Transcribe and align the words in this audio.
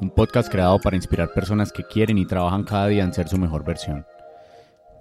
Un 0.00 0.10
podcast 0.10 0.50
creado 0.50 0.78
para 0.78 0.96
inspirar 0.96 1.32
personas 1.32 1.72
que 1.72 1.82
quieren 1.82 2.18
y 2.18 2.26
trabajan 2.26 2.64
cada 2.64 2.86
día 2.88 3.02
en 3.02 3.14
ser 3.14 3.28
su 3.28 3.38
mejor 3.38 3.64
versión. 3.64 4.04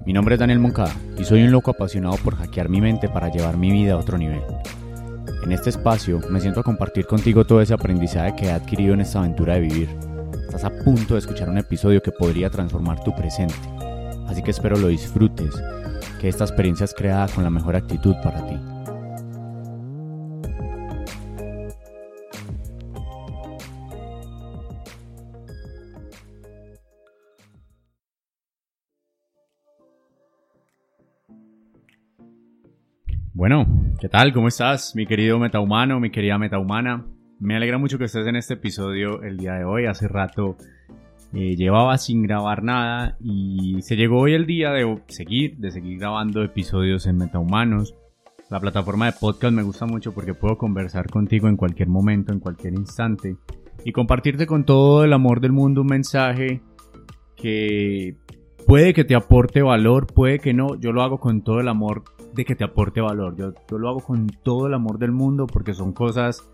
Mi 0.05 0.13
nombre 0.13 0.35
es 0.35 0.39
Daniel 0.39 0.59
Moncada 0.59 0.93
y 1.17 1.25
soy 1.25 1.43
un 1.43 1.51
loco 1.51 1.71
apasionado 1.71 2.15
por 2.17 2.35
hackear 2.35 2.69
mi 2.69 2.81
mente 2.81 3.09
para 3.09 3.29
llevar 3.29 3.57
mi 3.57 3.71
vida 3.71 3.93
a 3.93 3.97
otro 3.97 4.17
nivel. 4.17 4.41
En 5.43 5.51
este 5.51 5.69
espacio 5.69 6.21
me 6.29 6.39
siento 6.39 6.61
a 6.61 6.63
compartir 6.63 7.05
contigo 7.05 7.45
todo 7.45 7.61
ese 7.61 7.73
aprendizaje 7.73 8.35
que 8.35 8.45
he 8.45 8.51
adquirido 8.51 8.93
en 8.93 9.01
esta 9.01 9.19
aventura 9.19 9.55
de 9.55 9.61
vivir. 9.61 9.89
Estás 10.45 10.63
a 10.63 10.69
punto 10.69 11.15
de 11.15 11.19
escuchar 11.19 11.49
un 11.49 11.57
episodio 11.57 12.01
que 12.01 12.11
podría 12.11 12.49
transformar 12.49 13.03
tu 13.03 13.13
presente, 13.15 13.55
así 14.27 14.41
que 14.41 14.51
espero 14.51 14.77
lo 14.77 14.87
disfrutes, 14.87 15.53
que 16.19 16.29
esta 16.29 16.45
experiencia 16.45 16.85
es 16.85 16.93
creada 16.93 17.27
con 17.27 17.43
la 17.43 17.49
mejor 17.49 17.75
actitud 17.75 18.15
para 18.23 18.45
ti. 18.47 18.74
Bueno, 33.35 33.65
¿qué 33.99 34.07
tal? 34.07 34.31
¿Cómo 34.31 34.47
estás, 34.47 34.95
mi 34.95 35.05
querido 35.05 35.37
metahumano, 35.37 35.99
mi 35.99 36.09
querida 36.09 36.37
metahumana? 36.37 37.05
Me 37.37 37.57
alegra 37.57 37.77
mucho 37.77 37.97
que 37.97 38.05
estés 38.05 38.25
en 38.27 38.37
este 38.37 38.53
episodio 38.53 39.23
el 39.23 39.35
día 39.35 39.55
de 39.55 39.65
hoy. 39.65 39.87
Hace 39.87 40.07
rato 40.07 40.55
eh, 41.33 41.57
llevaba 41.57 41.97
sin 41.97 42.23
grabar 42.23 42.63
nada 42.63 43.17
y 43.19 43.81
se 43.81 43.97
llegó 43.97 44.21
hoy 44.21 44.35
el 44.35 44.45
día 44.45 44.71
de 44.71 45.01
seguir, 45.07 45.57
de 45.57 45.71
seguir 45.71 45.99
grabando 45.99 46.43
episodios 46.43 47.07
en 47.07 47.17
Metahumanos. 47.17 47.93
La 48.49 48.61
plataforma 48.61 49.07
de 49.07 49.17
podcast 49.19 49.53
me 49.53 49.63
gusta 49.63 49.85
mucho 49.85 50.13
porque 50.13 50.33
puedo 50.33 50.57
conversar 50.57 51.09
contigo 51.09 51.49
en 51.49 51.57
cualquier 51.57 51.89
momento, 51.89 52.31
en 52.31 52.39
cualquier 52.39 52.73
instante 52.73 53.35
y 53.83 53.91
compartirte 53.91 54.47
con 54.47 54.63
todo 54.63 55.03
el 55.03 55.11
amor 55.11 55.41
del 55.41 55.51
mundo 55.51 55.81
un 55.81 55.87
mensaje 55.87 56.61
que 57.35 58.15
puede 58.65 58.93
que 58.93 59.03
te 59.03 59.13
aporte 59.13 59.61
valor, 59.61 60.07
puede 60.07 60.39
que 60.39 60.53
no. 60.53 60.79
Yo 60.79 60.93
lo 60.93 61.01
hago 61.03 61.19
con 61.19 61.43
todo 61.43 61.59
el 61.59 61.67
amor 61.67 62.14
de 62.35 62.45
que 62.45 62.55
te 62.55 62.63
aporte 62.63 63.01
valor. 63.01 63.35
Yo, 63.37 63.53
lo 63.77 63.89
hago 63.89 64.01
con 64.01 64.27
todo 64.27 64.67
el 64.67 64.73
amor 64.73 64.99
del 64.99 65.11
mundo 65.11 65.47
porque 65.47 65.73
son 65.73 65.93
cosas 65.93 66.47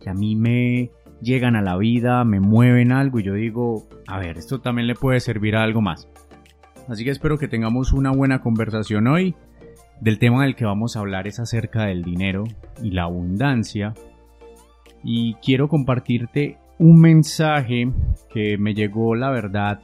que 0.00 0.10
a 0.10 0.14
mí 0.14 0.36
me 0.36 0.90
llegan 1.20 1.56
a 1.56 1.62
la 1.62 1.76
vida, 1.76 2.24
me 2.24 2.40
mueven 2.40 2.92
algo 2.92 3.18
y 3.18 3.22
yo 3.22 3.34
digo, 3.34 3.88
a 4.06 4.18
ver, 4.18 4.36
esto 4.36 4.60
también 4.60 4.86
le 4.86 4.94
puede 4.94 5.20
servir 5.20 5.56
a 5.56 5.62
algo 5.62 5.80
más. 5.80 6.08
Así 6.88 7.04
que 7.04 7.10
espero 7.10 7.38
que 7.38 7.48
tengamos 7.48 7.92
una 7.92 8.10
buena 8.10 8.40
conversación 8.40 9.06
hoy. 9.06 9.34
Del 10.00 10.18
tema 10.18 10.42
del 10.42 10.56
que 10.56 10.64
vamos 10.64 10.96
a 10.96 11.00
hablar 11.00 11.28
es 11.28 11.38
acerca 11.38 11.84
del 11.84 12.02
dinero 12.02 12.42
y 12.82 12.90
la 12.90 13.04
abundancia. 13.04 13.94
Y 15.04 15.34
quiero 15.34 15.68
compartirte 15.68 16.58
un 16.78 17.00
mensaje 17.00 17.88
que 18.28 18.58
me 18.58 18.74
llegó, 18.74 19.14
la 19.14 19.30
verdad, 19.30 19.80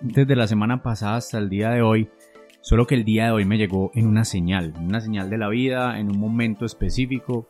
desde 0.00 0.36
la 0.36 0.46
semana 0.46 0.80
pasada 0.80 1.16
hasta 1.16 1.38
el 1.38 1.48
día 1.48 1.70
de 1.70 1.82
hoy 1.82 2.08
Solo 2.66 2.88
que 2.88 2.96
el 2.96 3.04
día 3.04 3.26
de 3.26 3.30
hoy 3.30 3.44
me 3.44 3.58
llegó 3.58 3.92
en 3.94 4.08
una 4.08 4.24
señal, 4.24 4.74
una 4.80 5.00
señal 5.00 5.30
de 5.30 5.38
la 5.38 5.48
vida, 5.48 6.00
en 6.00 6.10
un 6.10 6.18
momento 6.18 6.64
específico. 6.66 7.46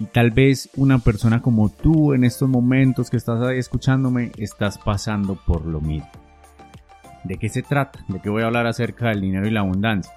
Y 0.00 0.06
tal 0.06 0.32
vez 0.32 0.70
una 0.74 0.98
persona 0.98 1.40
como 1.40 1.68
tú 1.68 2.12
en 2.12 2.24
estos 2.24 2.48
momentos 2.48 3.10
que 3.10 3.16
estás 3.16 3.40
ahí 3.40 3.58
escuchándome, 3.58 4.32
estás 4.38 4.76
pasando 4.76 5.36
por 5.36 5.66
lo 5.66 5.80
mismo. 5.80 6.10
¿De 7.22 7.36
qué 7.36 7.48
se 7.48 7.62
trata? 7.62 8.04
¿De 8.08 8.20
qué 8.20 8.28
voy 8.28 8.42
a 8.42 8.46
hablar 8.46 8.66
acerca 8.66 9.10
del 9.10 9.20
dinero 9.20 9.46
y 9.46 9.52
la 9.52 9.60
abundancia? 9.60 10.14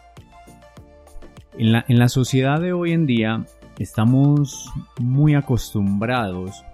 En 1.55 1.73
la, 1.73 1.85
en 1.87 1.99
la 1.99 2.09
sociedad 2.09 2.59
de 2.59 2.73
hoy 2.73 2.91
en 2.91 3.05
día 3.05 3.45
estamos 3.77 4.71
muy 4.99 5.35
acostumbrados 5.35 6.65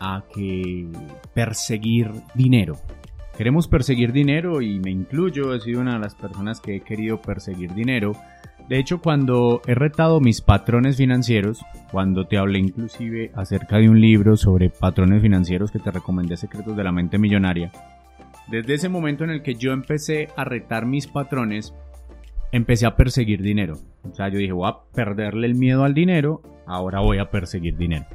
a 0.00 0.24
que 0.34 0.88
perseguir 1.34 2.10
dinero, 2.34 2.78
Queremos 3.36 3.68
perseguir 3.68 4.12
dinero 4.12 4.60
y 4.60 4.80
me 4.80 4.90
incluyo, 4.90 5.54
he 5.54 5.60
sido 5.60 5.80
una 5.80 5.94
de 5.94 6.00
las 6.00 6.14
personas 6.14 6.60
que 6.60 6.76
he 6.76 6.80
querido 6.80 7.22
perseguir 7.22 7.72
dinero. 7.74 8.12
De 8.68 8.78
hecho, 8.78 9.00
cuando 9.00 9.62
he 9.66 9.74
retado 9.74 10.20
mis 10.20 10.40
patrones 10.40 10.96
financieros, 10.96 11.64
cuando 11.90 12.26
te 12.26 12.38
hablé 12.38 12.58
inclusive 12.58 13.32
acerca 13.34 13.78
de 13.78 13.88
un 13.88 14.00
libro 14.00 14.36
sobre 14.36 14.70
patrones 14.70 15.22
financieros 15.22 15.70
que 15.70 15.78
te 15.78 15.90
recomendé 15.90 16.36
Secretos 16.36 16.76
de 16.76 16.84
la 16.84 16.92
Mente 16.92 17.18
Millonaria, 17.18 17.72
desde 18.50 18.74
ese 18.74 18.88
momento 18.88 19.24
en 19.24 19.30
el 19.30 19.42
que 19.42 19.54
yo 19.54 19.72
empecé 19.72 20.28
a 20.36 20.44
retar 20.44 20.84
mis 20.84 21.06
patrones, 21.06 21.72
empecé 22.52 22.86
a 22.86 22.96
perseguir 22.96 23.42
dinero. 23.42 23.78
O 24.10 24.14
sea, 24.14 24.28
yo 24.28 24.38
dije, 24.38 24.52
voy 24.52 24.68
a 24.68 24.78
perderle 24.92 25.46
el 25.46 25.54
miedo 25.54 25.84
al 25.84 25.94
dinero, 25.94 26.42
ahora 26.66 27.00
voy 27.00 27.18
a 27.18 27.30
perseguir 27.30 27.76
dinero. 27.76 28.06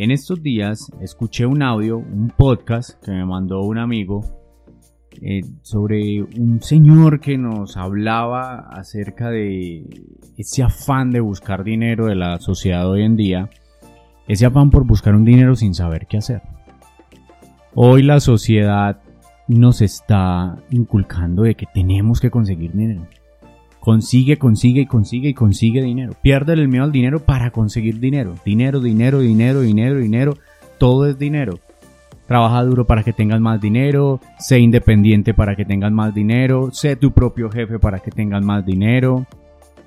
En 0.00 0.12
estos 0.12 0.40
días 0.44 0.92
escuché 1.00 1.44
un 1.44 1.60
audio, 1.60 1.98
un 1.98 2.30
podcast 2.30 3.02
que 3.02 3.10
me 3.10 3.24
mandó 3.24 3.62
un 3.62 3.78
amigo 3.78 4.24
eh, 5.20 5.40
sobre 5.62 6.22
un 6.22 6.62
señor 6.62 7.18
que 7.18 7.36
nos 7.36 7.76
hablaba 7.76 8.60
acerca 8.70 9.28
de 9.28 9.84
ese 10.36 10.62
afán 10.62 11.10
de 11.10 11.18
buscar 11.18 11.64
dinero 11.64 12.06
de 12.06 12.14
la 12.14 12.38
sociedad 12.38 12.88
hoy 12.88 13.02
en 13.02 13.16
día, 13.16 13.50
ese 14.28 14.46
afán 14.46 14.70
por 14.70 14.86
buscar 14.86 15.16
un 15.16 15.24
dinero 15.24 15.56
sin 15.56 15.74
saber 15.74 16.06
qué 16.06 16.18
hacer. 16.18 16.42
Hoy 17.74 18.04
la 18.04 18.20
sociedad 18.20 19.00
nos 19.48 19.82
está 19.82 20.58
inculcando 20.70 21.42
de 21.42 21.56
que 21.56 21.66
tenemos 21.74 22.20
que 22.20 22.30
conseguir 22.30 22.72
dinero. 22.72 23.04
Consigue, 23.88 24.36
consigue 24.36 24.82
y 24.82 24.86
consigue 24.86 25.30
y 25.30 25.32
consigue 25.32 25.80
dinero. 25.80 26.12
Pierde 26.20 26.52
el 26.52 26.68
miedo 26.68 26.84
al 26.84 26.92
dinero 26.92 27.20
para 27.24 27.52
conseguir 27.52 27.98
dinero. 27.98 28.34
Dinero, 28.44 28.80
dinero, 28.80 29.20
dinero, 29.20 29.62
dinero, 29.62 29.96
dinero. 29.98 30.36
Todo 30.76 31.06
es 31.06 31.18
dinero. 31.18 31.58
Trabaja 32.26 32.62
duro 32.64 32.86
para 32.86 33.02
que 33.02 33.14
tengas 33.14 33.40
más 33.40 33.62
dinero. 33.62 34.20
Sé 34.38 34.58
independiente 34.58 35.32
para 35.32 35.56
que 35.56 35.64
tengas 35.64 35.90
más 35.90 36.14
dinero. 36.14 36.68
Sé 36.70 36.96
tu 36.96 37.12
propio 37.12 37.48
jefe 37.50 37.78
para 37.78 38.00
que 38.00 38.10
tengas 38.10 38.44
más 38.44 38.66
dinero. 38.66 39.26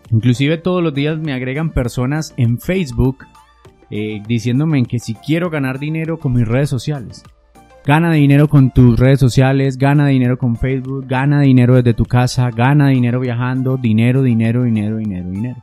Inclusive 0.09 0.57
todos 0.57 0.81
los 0.81 0.95
días 0.95 1.19
me 1.19 1.33
agregan 1.33 1.69
personas 1.69 2.33
en 2.37 2.57
Facebook 2.57 3.19
eh, 3.91 4.23
diciéndome 4.27 4.83
que 4.85 4.97
si 4.97 5.13
quiero 5.13 5.51
ganar 5.51 5.77
dinero 5.77 6.17
con 6.17 6.33
mis 6.33 6.47
redes 6.47 6.71
sociales. 6.71 7.23
Gana 7.83 8.11
dinero 8.13 8.47
con 8.47 8.69
tus 8.69 8.99
redes 8.99 9.19
sociales, 9.19 9.75
gana 9.75 10.05
dinero 10.05 10.37
con 10.37 10.55
Facebook, 10.55 11.07
gana 11.07 11.41
dinero 11.41 11.75
desde 11.75 11.95
tu 11.95 12.05
casa, 12.05 12.51
gana 12.51 12.89
dinero 12.89 13.19
viajando, 13.19 13.75
dinero, 13.75 14.21
dinero, 14.21 14.63
dinero, 14.63 14.97
dinero, 14.97 15.29
dinero. 15.31 15.61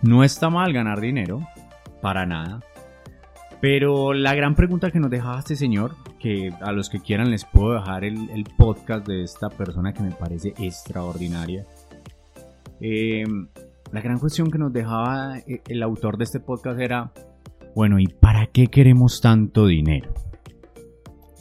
No 0.00 0.22
está 0.22 0.48
mal 0.48 0.72
ganar 0.72 1.00
dinero, 1.00 1.40
para 2.00 2.24
nada. 2.24 2.60
Pero 3.60 4.12
la 4.12 4.36
gran 4.36 4.54
pregunta 4.54 4.92
que 4.92 5.00
nos 5.00 5.10
dejaba 5.10 5.40
este 5.40 5.56
señor, 5.56 5.96
que 6.20 6.52
a 6.60 6.70
los 6.70 6.88
que 6.88 7.00
quieran 7.00 7.32
les 7.32 7.44
puedo 7.44 7.74
dejar 7.74 8.04
el, 8.04 8.44
podcast 8.56 9.04
de 9.04 9.24
esta 9.24 9.48
persona 9.50 9.92
que 9.92 10.04
me 10.04 10.12
parece 10.12 10.54
extraordinaria. 10.56 11.66
Eh, 12.80 13.24
la 13.90 14.00
gran 14.00 14.20
cuestión 14.20 14.52
que 14.52 14.58
nos 14.58 14.72
dejaba 14.72 15.38
eh, 15.38 15.62
el 15.66 15.82
autor 15.82 16.16
de 16.16 16.24
este 16.24 16.38
podcast 16.38 16.78
era, 16.78 17.12
bueno, 17.74 17.98
¿y 17.98 18.06
para 18.06 18.46
qué 18.46 18.68
queremos 18.68 19.20
tanto 19.20 19.66
dinero? 19.66 20.14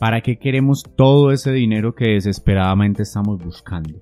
¿Para 0.01 0.21
qué 0.21 0.39
queremos 0.39 0.81
todo 0.98 1.31
ese 1.31 1.51
dinero 1.51 1.94
que 1.94 2.13
desesperadamente 2.13 3.03
estamos 3.03 3.38
buscando? 3.38 4.00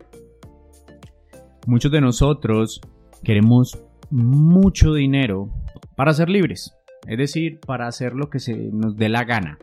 Muchos 1.67 1.91
de 1.91 1.99
nosotros 1.99 2.79
queremos 3.21 3.77
mucho 4.09 4.93
dinero 4.93 5.49
para 5.97 6.13
ser 6.13 6.29
libres, 6.29 6.73
es 7.05 7.17
decir, 7.17 7.59
para 7.59 7.85
hacer 7.85 8.13
lo 8.13 8.29
que 8.29 8.39
se 8.39 8.55
nos 8.71 8.95
dé 8.95 9.09
la 9.09 9.25
gana, 9.25 9.59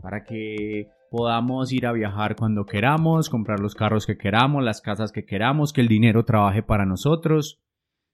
para 0.00 0.22
que 0.22 0.86
podamos 1.10 1.72
ir 1.72 1.88
a 1.88 1.92
viajar 1.92 2.36
cuando 2.36 2.64
queramos, 2.64 3.28
comprar 3.28 3.58
los 3.58 3.74
carros 3.74 4.06
que 4.06 4.16
queramos, 4.16 4.62
las 4.62 4.80
casas 4.80 5.10
que 5.10 5.24
queramos, 5.24 5.72
que 5.72 5.80
el 5.80 5.88
dinero 5.88 6.24
trabaje 6.24 6.62
para 6.62 6.86
nosotros. 6.86 7.60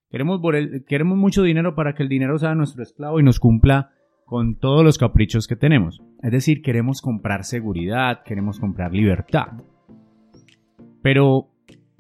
Queremos, 0.09 0.41
queremos 0.89 1.19
mucho 1.19 1.43
dinero 1.43 1.75
para 1.75 1.95
que 1.95 2.03
el 2.03 2.09
dinero 2.09 2.39
sea 2.39 2.55
nuestro 2.55 2.83
esclavo 2.83 3.21
y 3.21 3.23
nos 3.23 3.39
cumpla 3.41 3.91
con 4.31 4.55
todos 4.55 4.85
los 4.85 4.97
caprichos 4.97 5.49
que 5.49 5.57
tenemos. 5.57 6.01
Es 6.23 6.31
decir, 6.31 6.63
queremos 6.63 7.03
comprar 7.03 7.45
seguridad, 7.45 8.23
queremos 8.23 8.61
comprar 8.61 8.93
libertad. 8.93 9.49
Pero 11.03 11.49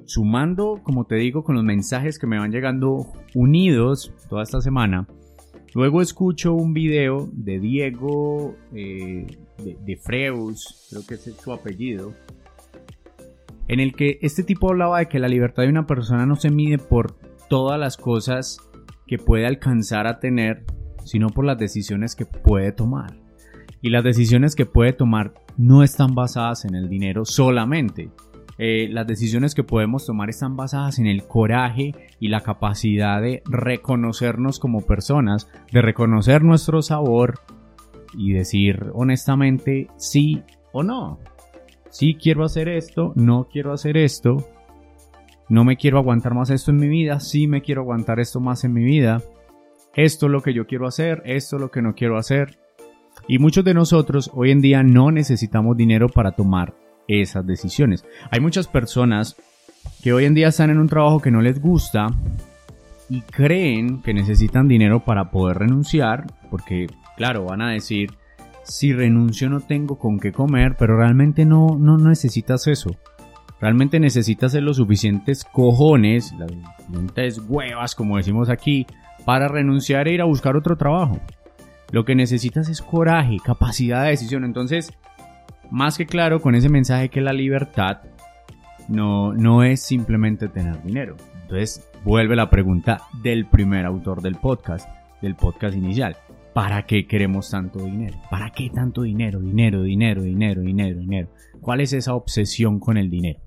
sumando, 0.05 0.79
como 0.85 1.06
te 1.06 1.17
digo, 1.17 1.43
con 1.43 1.56
los 1.56 1.65
mensajes 1.65 2.21
que 2.21 2.29
me 2.29 2.38
van 2.38 2.53
llegando 2.53 3.09
unidos 3.35 4.15
toda 4.29 4.44
esta 4.44 4.61
semana, 4.61 5.09
luego 5.75 6.00
escucho 6.00 6.55
un 6.55 6.73
video 6.73 7.29
de 7.32 7.59
Diego 7.59 8.55
eh, 8.73 9.26
de, 9.59 9.97
Freus, 9.97 10.87
creo 10.88 11.03
que 11.09 11.15
es 11.15 11.37
su 11.37 11.53
apellido, 11.53 12.15
en 13.67 13.81
el 13.81 13.93
que 13.93 14.21
este 14.23 14.44
tipo 14.44 14.71
hablaba 14.71 15.00
de 15.00 15.09
que 15.09 15.19
la 15.19 15.26
libertad 15.26 15.65
de 15.65 15.71
una 15.71 15.88
persona 15.88 16.26
no 16.26 16.37
se 16.37 16.53
mide 16.53 16.79
por 16.79 17.17
todas 17.49 17.81
las 17.81 17.97
cosas 17.97 18.59
que 19.09 19.19
puede 19.19 19.49
alcanzar 19.49 20.06
a 20.06 20.21
tener, 20.21 20.65
sino 21.05 21.29
por 21.29 21.44
las 21.44 21.58
decisiones 21.58 22.14
que 22.17 22.26
puede 22.26 22.73
tomar. 22.73 23.17
Y 23.82 23.91
las 23.91 24.05
decisiones 24.05 24.55
que 24.55 24.67
puede 24.67 24.93
tomar 24.93 25.35
no 25.56 25.82
están 25.82 26.14
basadas 26.14 26.64
en 26.64 26.75
el 26.75 26.88
dinero 26.88 27.25
solamente. 27.25 28.11
Eh, 28.58 28.88
las 28.91 29.06
decisiones 29.06 29.55
que 29.55 29.64
podemos 29.64 30.05
tomar 30.05 30.29
están 30.29 30.55
basadas 30.55 30.99
en 30.99 31.06
el 31.06 31.26
coraje 31.26 31.94
y 32.19 32.29
la 32.29 32.43
capacidad 32.43 33.23
de 33.23 33.43
reconocernos 33.47 34.58
como 34.58 34.82
personas, 34.82 35.49
de 35.73 35.81
reconocer 35.81 36.43
nuestro 36.43 36.82
sabor 36.82 37.41
y 38.12 38.32
decir 38.32 38.91
honestamente 38.93 39.88
sí 39.97 40.43
o 40.73 40.82
no. 40.82 41.19
Sí 41.88 42.17
quiero 42.20 42.44
hacer 42.44 42.69
esto, 42.69 43.12
no 43.17 43.49
quiero 43.50 43.73
hacer 43.73 43.97
esto, 43.97 44.47
no 45.49 45.64
me 45.64 45.79
quiero 45.79 45.99
aguantar 45.99 46.35
más 46.35 46.50
esto 46.50 46.70
en 46.70 46.76
mi 46.76 46.88
vida, 46.88 47.19
sí 47.19 47.47
me 47.47 47.62
quiero 47.62 47.81
aguantar 47.81 48.20
esto 48.20 48.41
más 48.41 48.64
en 48.64 48.75
mi 48.75 48.85
vida 48.85 49.23
esto 49.95 50.27
es 50.27 50.33
lo 50.33 50.43
que 50.43 50.55
yo 50.55 50.67
quiero 50.67 50.87
hacer, 50.87 51.23
esto 51.25 51.57
es 51.57 51.63
lo 51.63 51.71
que 51.71 51.83
no 51.83 51.95
quiero 51.95 52.17
hacer. 52.17 52.59
Y 53.29 53.39
muchos 53.39 53.65
de 53.65 53.75
nosotros 53.75 54.31
hoy 54.35 54.51
en 54.51 54.61
día 54.61 54.83
no 54.83 55.11
necesitamos 55.11 55.77
dinero 55.77 56.09
para 56.09 56.33
tomar 56.33 56.75
esas 57.09 57.47
decisiones. 57.47 58.05
Hay 58.31 58.41
muchas 58.41 58.69
personas 58.69 59.37
que 60.03 60.13
hoy 60.13 60.25
en 60.25 60.35
día 60.35 60.49
están 60.49 60.71
en 60.71 60.79
un 60.79 60.89
trabajo 60.89 61.21
que 61.21 61.31
no 61.31 61.41
les 61.41 61.61
gusta 61.61 62.09
y 63.09 63.23
creen 63.23 64.03
que 64.03 64.15
necesitan 64.15 64.69
dinero 64.69 65.05
para 65.05 65.31
poder 65.31 65.59
renunciar, 65.59 66.27
porque 66.51 66.87
claro, 67.17 67.45
van 67.45 67.61
a 67.63 67.71
decir, 67.71 68.11
si 68.63 68.93
renuncio 68.93 69.51
no 69.51 69.61
tengo 69.61 69.99
con 69.99 70.19
qué 70.21 70.33
comer, 70.33 70.77
pero 70.79 70.97
realmente 70.97 71.45
no, 71.45 71.77
no 71.79 71.99
necesitas 71.99 72.67
eso. 72.67 72.97
Realmente 73.61 74.01
necesitas 74.01 74.55
los 74.55 74.79
suficientes 74.79 75.45
cojones, 75.45 76.33
las 76.39 76.51
suficientes 76.51 77.41
huevas, 77.47 77.95
como 77.95 78.17
decimos 78.17 78.49
aquí, 78.49 78.87
para 79.25 79.49
renunciar 79.49 80.09
e 80.09 80.15
ir 80.15 80.21
a 80.21 80.27
buscar 80.27 80.57
otro 80.57 80.77
trabajo. 80.77 81.21
Lo 81.91 82.05
que 82.05 82.15
necesitas 82.15 82.69
es 82.69 82.83
coraje, 82.83 83.39
capacidad 83.45 84.05
de 84.05 84.11
decisión. 84.11 84.45
Entonces, 84.45 84.93
más 85.71 85.99
que 85.99 86.07
claro 86.07 86.41
con 86.41 86.55
ese 86.55 86.69
mensaje 86.69 87.09
que 87.09 87.21
la 87.21 87.33
libertad 87.33 87.99
no, 88.89 89.33
no 89.33 89.63
es 89.63 89.81
simplemente 89.81 90.49
tener 90.49 90.83
dinero. 90.83 91.17
Entonces, 91.43 91.89
vuelve 92.05 92.37
la 92.37 92.51
pregunta 92.51 93.03
del 93.23 93.47
primer 93.47 93.87
autor 93.87 94.23
del 94.23 94.37
podcast, 94.37 94.89
del 95.21 95.35
podcast 95.35 95.77
inicial. 95.77 96.17
¿Para 96.55 96.85
qué 96.87 97.07
queremos 97.07 97.51
tanto 97.51 97.85
dinero? 97.85 98.19
¿Para 98.31 98.51
qué 98.51 98.71
tanto 98.71 99.03
dinero? 99.03 99.41
Dinero, 99.41 99.83
dinero, 99.83 100.23
dinero, 100.23 100.63
dinero, 100.63 100.99
dinero. 100.99 101.29
¿Cuál 101.61 101.81
es 101.81 101.93
esa 101.93 102.15
obsesión 102.15 102.81
con 102.81 102.97
el 102.97 103.11
dinero? 103.11 103.41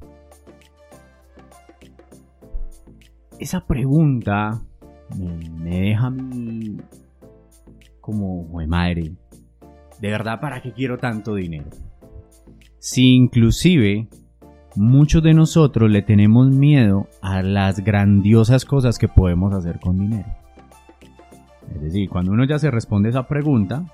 Esa 3.40 3.66
pregunta 3.66 4.62
me, 5.16 5.82
deja 5.82 6.12
como, 8.02 8.48
madre, 8.68 9.14
de 10.00 10.10
verdad, 10.10 10.40
¿para 10.40 10.62
qué 10.62 10.72
quiero 10.72 10.98
tanto 10.98 11.36
dinero? 11.36 11.70
Si 12.80 13.14
inclusive 13.16 14.08
muchos 14.76 15.24
de 15.24 15.34
nosotros 15.34 15.90
le 15.90 16.02
tenemos 16.02 16.50
miedo 16.50 17.08
a 17.22 17.42
las 17.42 17.80
grandiosas 17.80 18.66
cosas 18.66 18.98
que 18.98 19.08
podemos 19.08 19.54
hacer 19.54 19.80
con 19.80 19.98
dinero. 20.00 20.28
Es 21.74 21.82
decir, 21.82 22.10
cuando 22.10 22.32
uno 22.32 22.44
ya 22.46 22.60
se 22.60 22.72
responde 22.72 23.10
esa 23.10 23.28
pregunta, 23.28 23.86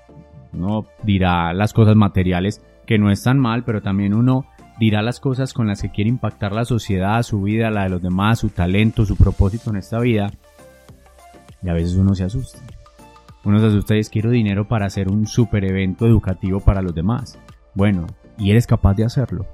uno 0.52 0.86
dirá 1.02 1.52
las 1.54 1.72
cosas 1.72 1.96
materiales 1.96 2.64
que 2.86 2.98
no 2.98 3.10
están 3.10 3.38
mal, 3.38 3.62
pero 3.64 3.82
también 3.82 4.14
uno 4.14 4.46
dirá 4.80 5.02
las 5.02 5.20
cosas 5.20 5.52
con 5.52 5.66
las 5.66 5.82
que 5.82 5.90
quiere 5.90 6.10
impactar 6.10 6.52
la 6.52 6.64
sociedad, 6.64 7.22
su 7.22 7.42
vida, 7.42 7.70
la 7.70 7.84
de 7.84 7.90
los 7.90 8.02
demás, 8.02 8.40
su 8.40 8.48
talento, 8.48 9.04
su 9.04 9.16
propósito 9.16 9.70
en 9.70 9.76
esta 9.76 10.00
vida. 10.00 10.32
Y 11.62 11.68
a 11.68 11.74
veces 11.74 11.96
uno 11.96 12.14
se 12.14 12.24
asusta. 12.24 12.58
Uno 13.44 13.58
se 13.58 13.66
asusta 13.66 13.96
y 13.96 14.00
es 14.00 14.10
quiero 14.10 14.30
dinero 14.30 14.68
para 14.68 14.86
hacer 14.86 15.08
un 15.08 15.26
super 15.26 15.64
evento 15.64 16.06
educativo 16.06 16.60
para 16.60 16.82
los 16.82 16.94
demás. 16.94 17.38
Bueno, 17.74 18.06
y 18.38 18.50
eres 18.50 18.66
capaz 18.66 18.94
de 18.94 19.04
hacerlo. 19.04 19.46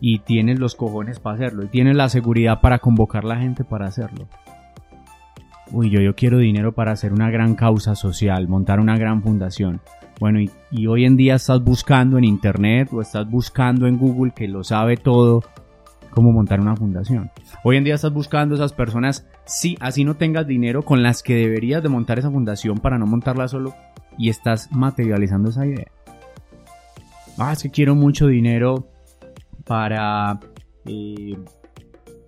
Y 0.00 0.20
tienes 0.20 0.58
los 0.58 0.74
cojones 0.74 1.20
para 1.20 1.36
hacerlo. 1.36 1.64
Y 1.64 1.68
tienes 1.68 1.96
la 1.96 2.08
seguridad 2.08 2.60
para 2.60 2.78
convocar 2.78 3.24
la 3.24 3.36
gente 3.36 3.64
para 3.64 3.86
hacerlo. 3.86 4.28
Uy, 5.70 5.90
yo, 5.90 6.00
yo 6.00 6.14
quiero 6.14 6.38
dinero 6.38 6.72
para 6.72 6.92
hacer 6.92 7.12
una 7.12 7.30
gran 7.30 7.54
causa 7.54 7.94
social, 7.94 8.48
montar 8.48 8.80
una 8.80 8.96
gran 8.96 9.22
fundación. 9.22 9.80
Bueno, 10.18 10.40
y 10.70 10.86
hoy 10.86 11.04
en 11.04 11.16
día 11.16 11.34
estás 11.34 11.62
buscando 11.62 12.16
en 12.16 12.24
internet 12.24 12.88
o 12.92 13.02
estás 13.02 13.28
buscando 13.28 13.86
en 13.86 13.98
Google 13.98 14.32
que 14.34 14.48
lo 14.48 14.64
sabe 14.64 14.96
todo 14.96 15.42
cómo 16.10 16.32
montar 16.32 16.60
una 16.60 16.76
fundación. 16.76 17.30
Hoy 17.64 17.76
en 17.76 17.84
día 17.84 17.94
estás 17.94 18.12
buscando 18.12 18.54
esas 18.54 18.72
personas, 18.72 19.26
sí, 19.44 19.76
así 19.80 20.04
no 20.04 20.16
tengas 20.16 20.46
dinero 20.46 20.82
con 20.82 21.02
las 21.02 21.22
que 21.22 21.34
deberías 21.34 21.82
de 21.82 21.88
montar 21.88 22.18
esa 22.18 22.30
fundación 22.30 22.78
para 22.78 22.98
no 22.98 23.06
montarla 23.06 23.48
solo 23.48 23.74
y 24.16 24.28
estás 24.28 24.70
materializando 24.72 25.50
esa 25.50 25.66
idea. 25.66 25.90
Ah, 27.38 27.52
es 27.52 27.62
que 27.62 27.70
quiero 27.70 27.94
mucho 27.94 28.26
dinero 28.26 28.88
para 29.64 30.40
eh, 30.86 31.36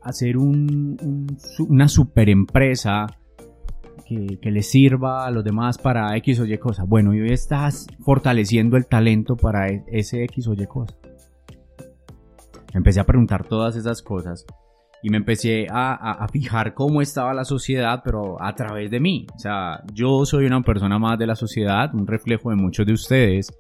hacer 0.02 0.37
una 0.37 1.88
super 1.88 2.28
empresa 2.28 3.06
que, 4.06 4.38
que, 4.40 4.50
le 4.50 4.62
sirva 4.62 5.26
a 5.26 5.30
los 5.30 5.42
demás 5.42 5.78
para 5.78 6.16
X 6.16 6.40
o 6.40 6.46
Y 6.46 6.56
cosa. 6.58 6.84
Bueno, 6.84 7.14
y 7.14 7.20
hoy 7.20 7.32
estás 7.32 7.87
fortaleciendo 8.00 8.76
el 8.76 8.87
talento 8.87 9.37
para 9.37 9.68
e, 9.68 9.84
ese 9.88 10.22
X 10.25 10.46
o 10.49 10.54
Y 10.54 10.66
cosa 10.66 11.00
empecé 12.72 13.00
a 13.00 13.06
preguntar 13.06 13.46
todas 13.46 13.76
esas 13.76 14.02
cosas 14.02 14.46
y 15.02 15.10
me 15.10 15.16
empecé 15.16 15.66
a, 15.70 16.26
fijar 16.30 16.74
cómo 16.74 17.00
estaba 17.00 17.32
la 17.32 17.44
sociedad, 17.44 18.02
pero 18.04 18.40
a 18.42 18.54
través 18.54 18.90
de 18.90 19.00
mí. 19.00 19.26
O 19.34 19.38
sea, 19.38 19.82
yo 19.94 20.24
soy 20.26 20.46
una 20.46 20.62
persona 20.62 20.98
más 20.98 21.18
de 21.18 21.26
la 21.26 21.36
sociedad, 21.36 21.94
un 21.94 22.06
reflejo 22.06 22.50
de 22.50 22.56
muchos 22.56 22.86
de 22.86 22.92
ustedes. 22.92 23.50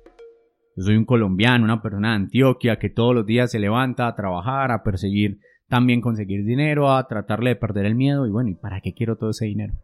Yo 0.76 0.84
soy 0.84 0.96
un 0.96 1.04
colombiano, 1.04 1.64
una 1.64 1.82
persona 1.82 2.10
de 2.10 2.16
Antioquia 2.16 2.78
que 2.78 2.90
todos 2.90 3.14
los 3.14 3.26
días 3.26 3.50
se 3.50 3.58
levanta 3.58 4.06
a 4.06 4.14
trabajar, 4.14 4.70
a 4.70 4.82
perseguir, 4.82 5.38
también 5.68 6.00
conseguir 6.00 6.44
dinero, 6.44 6.92
a 6.92 7.06
tratarle 7.08 7.50
de 7.50 7.56
perder 7.56 7.86
el 7.86 7.94
miedo. 7.94 8.26
Y 8.26 8.30
bueno, 8.30 8.50
¿y 8.50 8.54
para 8.54 8.80
qué 8.80 8.92
quiero 8.92 9.16
todo 9.16 9.30
ese 9.30 9.46
dinero? 9.46 9.74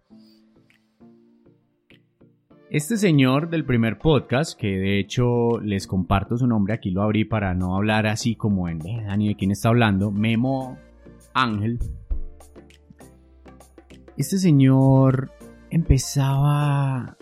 Este 2.68 2.96
señor 2.96 3.48
del 3.48 3.64
primer 3.64 3.96
podcast, 3.96 4.58
que 4.58 4.66
de 4.66 4.98
hecho 4.98 5.60
les 5.60 5.86
comparto 5.86 6.36
su 6.36 6.48
nombre, 6.48 6.74
aquí 6.74 6.90
lo 6.90 7.02
abrí 7.02 7.24
para 7.24 7.54
no 7.54 7.76
hablar 7.76 8.08
así 8.08 8.34
como 8.34 8.68
en 8.68 8.84
eh, 8.84 9.04
Dani 9.06 9.28
de 9.28 9.36
quién 9.36 9.52
está 9.52 9.68
hablando, 9.68 10.10
Memo 10.10 10.76
Ángel. 11.32 11.78
Este 14.16 14.38
señor 14.38 15.30
empezaba 15.70 17.16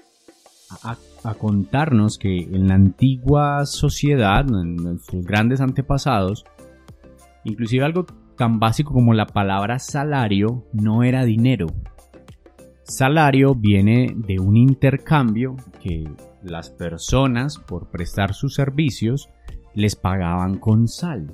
a, 0.83 1.35
contarnos 1.39 2.17
que 2.17 2.39
en 2.39 2.69
la 2.69 2.75
antigua 2.75 3.67
sociedad, 3.67 4.47
en 4.49 4.77
nuestros 4.77 5.27
grandes 5.27 5.61
antepasados, 5.61 6.47
inclusive 7.45 7.85
algo 7.85 8.07
tan 8.39 8.61
básico 8.61 8.95
como 8.95 9.13
la 9.13 9.27
palabra 9.27 9.79
salario 9.79 10.65
no 10.73 11.03
era 11.03 11.25
dinero, 11.25 11.67
Salario 12.85 13.55
viene 13.55 14.14
de 14.14 14.38
un 14.38 14.59
intercambio 14.59 15.57
que 15.83 16.05
las 16.43 16.69
personas 16.69 17.59
por 17.59 17.91
prestar 17.91 18.35
sus 18.35 18.55
servicios 18.55 19.31
les 19.75 19.97
pagaban 19.97 20.59
con 20.59 20.87
sal. 20.87 21.33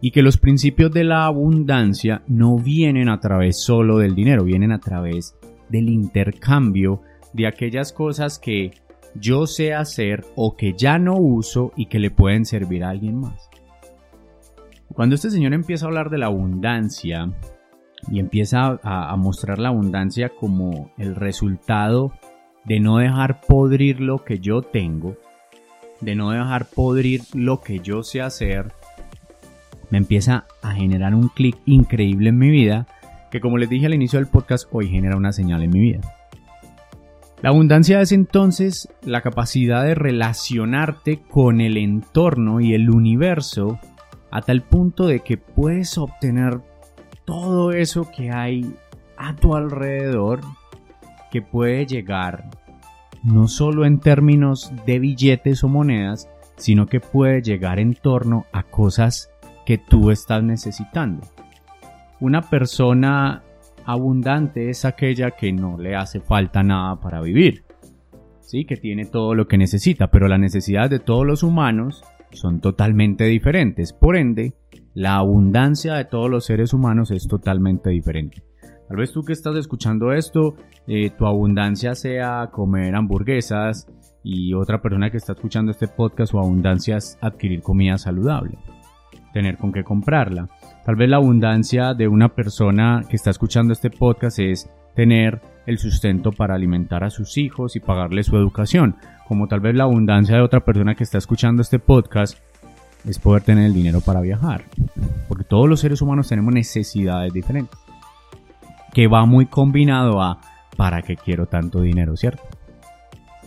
Y 0.00 0.10
que 0.10 0.22
los 0.22 0.38
principios 0.38 0.92
de 0.92 1.04
la 1.04 1.26
abundancia 1.26 2.22
no 2.26 2.56
vienen 2.56 3.10
a 3.10 3.20
través 3.20 3.60
solo 3.60 3.98
del 3.98 4.14
dinero, 4.14 4.44
vienen 4.44 4.72
a 4.72 4.78
través 4.78 5.36
del 5.68 5.90
intercambio 5.90 7.02
de 7.34 7.46
aquellas 7.46 7.92
cosas 7.92 8.38
que 8.38 8.70
yo 9.14 9.46
sé 9.46 9.74
hacer 9.74 10.24
o 10.36 10.56
que 10.56 10.72
ya 10.72 10.98
no 10.98 11.16
uso 11.16 11.72
y 11.76 11.86
que 11.86 11.98
le 11.98 12.10
pueden 12.10 12.46
servir 12.46 12.82
a 12.82 12.90
alguien 12.90 13.20
más. 13.20 13.50
Cuando 14.94 15.14
este 15.14 15.30
señor 15.30 15.52
empieza 15.52 15.84
a 15.84 15.88
hablar 15.88 16.08
de 16.08 16.18
la 16.18 16.26
abundancia 16.26 17.30
y 18.10 18.20
empieza 18.20 18.78
a, 18.82 19.16
mostrar 19.16 19.58
la 19.58 19.68
abundancia 19.68 20.30
como 20.30 20.90
el 20.98 21.14
resultado 21.16 22.12
de 22.64 22.80
no 22.80 22.98
dejar 22.98 23.40
podrir 23.40 24.00
lo 24.00 24.24
que 24.24 24.38
yo 24.38 24.62
tengo, 24.62 25.16
de 26.00 26.14
no 26.14 26.30
dejar 26.30 26.66
podrir 26.66 27.22
lo 27.34 27.60
que 27.60 27.80
yo 27.80 28.02
sé 28.02 28.20
hacer, 28.20 28.72
me 29.90 29.98
empieza 29.98 30.46
a 30.62 30.72
generar 30.72 31.14
un 31.14 31.28
clic 31.28 31.56
increíble 31.66 32.28
en 32.28 32.38
mi 32.38 32.50
vida 32.50 32.86
que 33.30 33.40
como 33.40 33.58
les 33.58 33.68
dije 33.68 33.86
al 33.86 33.94
inicio 33.94 34.18
del 34.18 34.28
podcast, 34.28 34.68
hoy 34.72 34.88
genera 34.88 35.16
una 35.16 35.32
señal 35.32 35.62
en 35.62 35.70
mi 35.70 35.80
vida. 35.80 36.00
La 37.42 37.50
abundancia 37.50 38.00
es 38.00 38.10
entonces 38.12 38.88
la 39.02 39.20
capacidad 39.20 39.84
de 39.84 39.94
relacionarte 39.94 41.20
con 41.30 41.60
el 41.60 41.76
entorno 41.76 42.60
y 42.60 42.74
el 42.74 42.90
universo 42.90 43.78
a 44.30 44.42
tal 44.42 44.62
punto 44.62 45.06
de 45.06 45.20
que 45.20 45.36
puedes 45.36 45.98
obtener 45.98 46.60
todo 47.28 47.72
eso 47.72 48.10
que 48.10 48.30
hay 48.30 48.74
a 49.18 49.36
tu 49.36 49.54
alrededor 49.54 50.40
que 51.30 51.42
puede 51.42 51.84
llegar 51.84 52.48
no 53.22 53.48
solo 53.48 53.84
en 53.84 54.00
términos 54.00 54.72
de 54.86 54.98
billetes 54.98 55.62
o 55.62 55.68
monedas, 55.68 56.26
sino 56.56 56.86
que 56.86 57.00
puede 57.00 57.42
llegar 57.42 57.80
en 57.80 57.92
torno 57.92 58.46
a 58.50 58.62
cosas 58.62 59.30
que 59.66 59.76
tú 59.76 60.10
estás 60.10 60.42
necesitando. 60.42 61.20
Una 62.18 62.40
persona 62.40 63.42
abundante 63.84 64.70
es 64.70 64.86
aquella 64.86 65.32
que 65.32 65.52
no 65.52 65.76
le 65.76 65.96
hace 65.96 66.20
falta 66.20 66.62
nada 66.62 66.98
para 66.98 67.20
vivir. 67.20 67.64
Sí, 68.40 68.64
que 68.64 68.78
tiene 68.78 69.04
todo 69.04 69.34
lo 69.34 69.48
que 69.48 69.58
necesita, 69.58 70.10
pero 70.10 70.28
las 70.28 70.40
necesidades 70.40 70.88
de 70.88 71.00
todos 71.00 71.26
los 71.26 71.42
humanos 71.42 72.02
son 72.32 72.60
totalmente 72.60 73.24
diferentes. 73.24 73.92
Por 73.92 74.16
ende, 74.16 74.54
la 74.98 75.14
abundancia 75.14 75.94
de 75.94 76.06
todos 76.06 76.28
los 76.28 76.44
seres 76.44 76.72
humanos 76.72 77.12
es 77.12 77.28
totalmente 77.28 77.88
diferente. 77.90 78.42
Tal 78.88 78.96
vez 78.96 79.12
tú 79.12 79.22
que 79.22 79.32
estás 79.32 79.54
escuchando 79.54 80.12
esto, 80.12 80.56
eh, 80.88 81.10
tu 81.10 81.24
abundancia 81.24 81.94
sea 81.94 82.48
comer 82.50 82.96
hamburguesas 82.96 83.86
y 84.24 84.54
otra 84.54 84.82
persona 84.82 85.08
que 85.08 85.18
está 85.18 85.34
escuchando 85.34 85.70
este 85.70 85.86
podcast, 85.86 86.32
su 86.32 86.38
abundancia 86.40 86.96
es 86.96 87.16
adquirir 87.20 87.62
comida 87.62 87.96
saludable, 87.96 88.58
tener 89.32 89.56
con 89.56 89.70
qué 89.70 89.84
comprarla. 89.84 90.48
Tal 90.84 90.96
vez 90.96 91.08
la 91.08 91.18
abundancia 91.18 91.94
de 91.94 92.08
una 92.08 92.34
persona 92.34 93.04
que 93.08 93.14
está 93.14 93.30
escuchando 93.30 93.74
este 93.74 93.90
podcast 93.90 94.40
es 94.40 94.68
tener 94.96 95.40
el 95.66 95.78
sustento 95.78 96.32
para 96.32 96.56
alimentar 96.56 97.04
a 97.04 97.10
sus 97.10 97.38
hijos 97.38 97.76
y 97.76 97.80
pagarle 97.80 98.24
su 98.24 98.36
educación, 98.36 98.96
como 99.28 99.46
tal 99.46 99.60
vez 99.60 99.76
la 99.76 99.84
abundancia 99.84 100.34
de 100.34 100.42
otra 100.42 100.64
persona 100.64 100.96
que 100.96 101.04
está 101.04 101.18
escuchando 101.18 101.62
este 101.62 101.78
podcast 101.78 102.36
es 103.08 103.18
poder 103.18 103.42
tener 103.42 103.64
el 103.64 103.74
dinero 103.74 104.00
para 104.00 104.20
viajar, 104.20 104.64
porque 105.28 105.44
todos 105.44 105.68
los 105.68 105.80
seres 105.80 106.02
humanos 106.02 106.28
tenemos 106.28 106.52
necesidades 106.52 107.32
diferentes, 107.32 107.78
que 108.92 109.06
va 109.08 109.24
muy 109.24 109.46
combinado 109.46 110.20
a 110.22 110.40
¿para 110.76 111.02
qué 111.02 111.16
quiero 111.16 111.46
tanto 111.46 111.80
dinero, 111.80 112.16
cierto? 112.16 112.42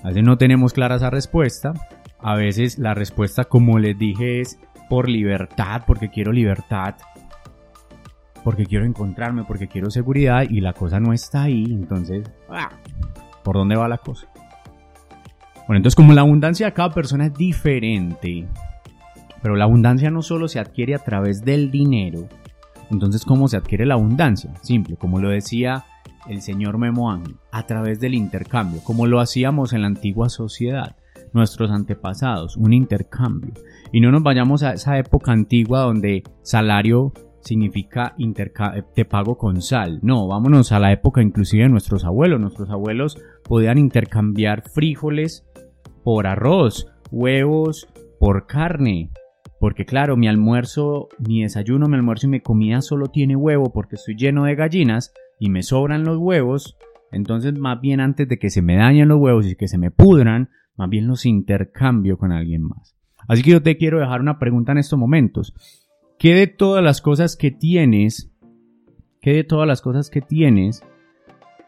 A 0.04 0.08
veces 0.08 0.24
no 0.24 0.38
tenemos 0.38 0.74
clara 0.74 0.96
esa 0.96 1.10
respuesta, 1.10 1.74
a 2.20 2.36
veces 2.36 2.80
la 2.80 2.94
respuesta 2.94 3.46
como 3.46 3.80
les 3.80 3.98
dije 3.98 4.42
es 4.42 4.60
por 4.90 5.08
libertad, 5.08 5.84
porque 5.86 6.10
quiero 6.10 6.32
libertad, 6.32 6.96
porque 8.44 8.66
quiero 8.66 8.86
encontrarme, 8.86 9.44
porque 9.44 9.68
quiero 9.68 9.92
seguridad 9.92 10.44
y 10.50 10.60
la 10.60 10.74
cosa 10.74 11.00
no 11.00 11.14
está 11.14 11.44
ahí, 11.44 11.66
entonces, 11.66 12.30
ah, 12.50 12.72
¿por 13.44 13.56
dónde 13.56 13.76
va 13.76 13.88
la 13.88 14.00
cosa? 14.00 14.28
Bueno, 15.68 15.78
entonces 15.78 15.96
como 15.96 16.14
la 16.14 16.22
abundancia 16.22 16.66
de 16.66 16.74
cada 16.74 16.90
persona 16.90 17.28
es 17.28 17.34
diferente, 17.36 18.48
pero 19.42 19.56
la 19.56 19.66
abundancia 19.66 20.12
no 20.12 20.22
solo 20.22 20.48
se 20.48 20.60
adquiere 20.60 20.96
a 20.96 21.00
través 21.00 21.44
del 21.44 21.72
dinero, 21.72 22.28
entonces 22.92 23.24
¿cómo 23.26 23.48
se 23.48 23.58
adquiere 23.58 23.86
la 23.86 23.94
abundancia? 23.94 24.54
Simple, 24.62 24.98
como 24.98 25.20
lo 25.20 25.30
decía 25.30 25.86
el 26.28 26.42
señor 26.42 26.78
Memo 26.78 27.10
Ángel, 27.10 27.38
a 27.52 27.66
través 27.66 28.00
del 28.00 28.14
intercambio, 28.14 28.82
como 28.84 29.08
lo 29.08 29.20
hacíamos 29.20 29.74
en 29.74 29.82
la 29.82 29.88
antigua 29.88 30.30
sociedad, 30.30 30.96
nuestros 31.34 31.72
antepasados, 31.72 32.58
un 32.58 32.74
intercambio. 32.74 33.54
Y 33.92 34.02
no 34.02 34.12
nos 34.12 34.24
vayamos 34.24 34.64
a 34.64 34.74
esa 34.74 34.98
época 34.98 35.32
antigua 35.32 35.82
donde 35.82 36.24
salario 36.42 37.14
significa 37.42 38.16
te 38.94 39.06
pago 39.06 39.38
con 39.38 39.62
sal. 39.62 40.00
No, 40.02 40.28
vámonos 40.28 40.72
a 40.72 40.80
la 40.80 40.92
época 40.92 41.22
inclusive 41.22 41.64
de 41.64 41.70
nuestros 41.70 42.06
abuelos. 42.06 42.40
Nuestros 42.40 42.70
abuelos 42.70 43.18
podían 43.44 43.78
intercambiar 43.78 44.64
frijoles 44.70 45.46
por 46.04 46.28
arroz, 46.28 46.88
huevos 47.10 47.88
por 48.20 48.46
carne. 48.46 49.10
Porque 49.62 49.86
claro, 49.86 50.18
mi 50.18 50.28
almuerzo, 50.28 51.08
mi 51.20 51.44
desayuno, 51.44 51.88
mi 51.88 51.96
almuerzo 51.96 52.26
y 52.26 52.32
mi 52.32 52.40
comida 52.40 52.82
solo 52.82 53.10
tiene 53.10 53.36
huevo 53.36 53.72
porque 53.72 53.96
estoy 53.96 54.16
lleno 54.16 54.46
de 54.46 54.56
gallinas 54.56 55.14
y 55.40 55.52
me 55.52 55.62
sobran 55.62 56.04
los 56.04 56.18
huevos. 56.18 56.80
Entonces 57.12 57.54
más 57.60 57.80
bien 57.80 58.00
antes 58.00 58.28
de 58.28 58.40
que 58.40 58.50
se 58.50 58.64
me 58.64 58.76
dañen 58.76 59.10
los 59.10 59.20
huevos 59.20 59.46
y 59.46 59.56
que 59.56 59.68
se 59.68 59.78
me 59.78 59.92
pudran, 59.92 60.50
más 60.78 60.90
bien 60.90 61.06
los 61.06 61.28
intercambio 61.28 62.18
con 62.18 62.32
alguien 62.32 62.64
más. 62.64 62.98
Así 63.28 63.44
que 63.44 63.52
yo 63.52 63.62
te 63.62 63.78
quiero 63.78 64.00
dejar 64.00 64.22
una 64.22 64.40
pregunta 64.40 64.72
en 64.72 64.80
estos 64.80 64.98
momentos. 64.98 65.54
¿Qué 66.18 66.34
de 66.34 66.48
todas 66.48 66.84
las 66.84 67.00
cosas 67.00 67.36
que 67.36 67.52
tienes, 67.52 68.34
qué 69.22 69.34
de 69.34 69.44
todas 69.44 69.68
las 69.68 69.84
cosas 69.84 70.10
que 70.10 70.22
tienes, 70.22 70.84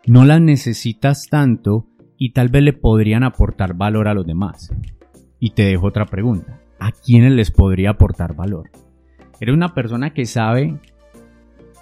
no 0.07 0.25
las 0.25 0.41
necesitas 0.41 1.27
tanto 1.29 1.85
y 2.17 2.33
tal 2.33 2.49
vez 2.49 2.63
le 2.63 2.73
podrían 2.73 3.21
aportar 3.21 3.75
valor 3.75 4.07
a 4.07 4.15
los 4.15 4.25
demás? 4.25 4.75
Y 5.39 5.51
te 5.51 5.61
dejo 5.65 5.85
otra 5.85 6.07
pregunta. 6.07 6.59
¿A 6.83 6.91
quiénes 6.91 7.31
les 7.31 7.49
podría 7.49 7.91
aportar 7.91 8.35
valor? 8.35 8.69
Eres 9.39 9.55
una 9.55 9.73
persona 9.73 10.13
que 10.13 10.25
sabe 10.25 10.81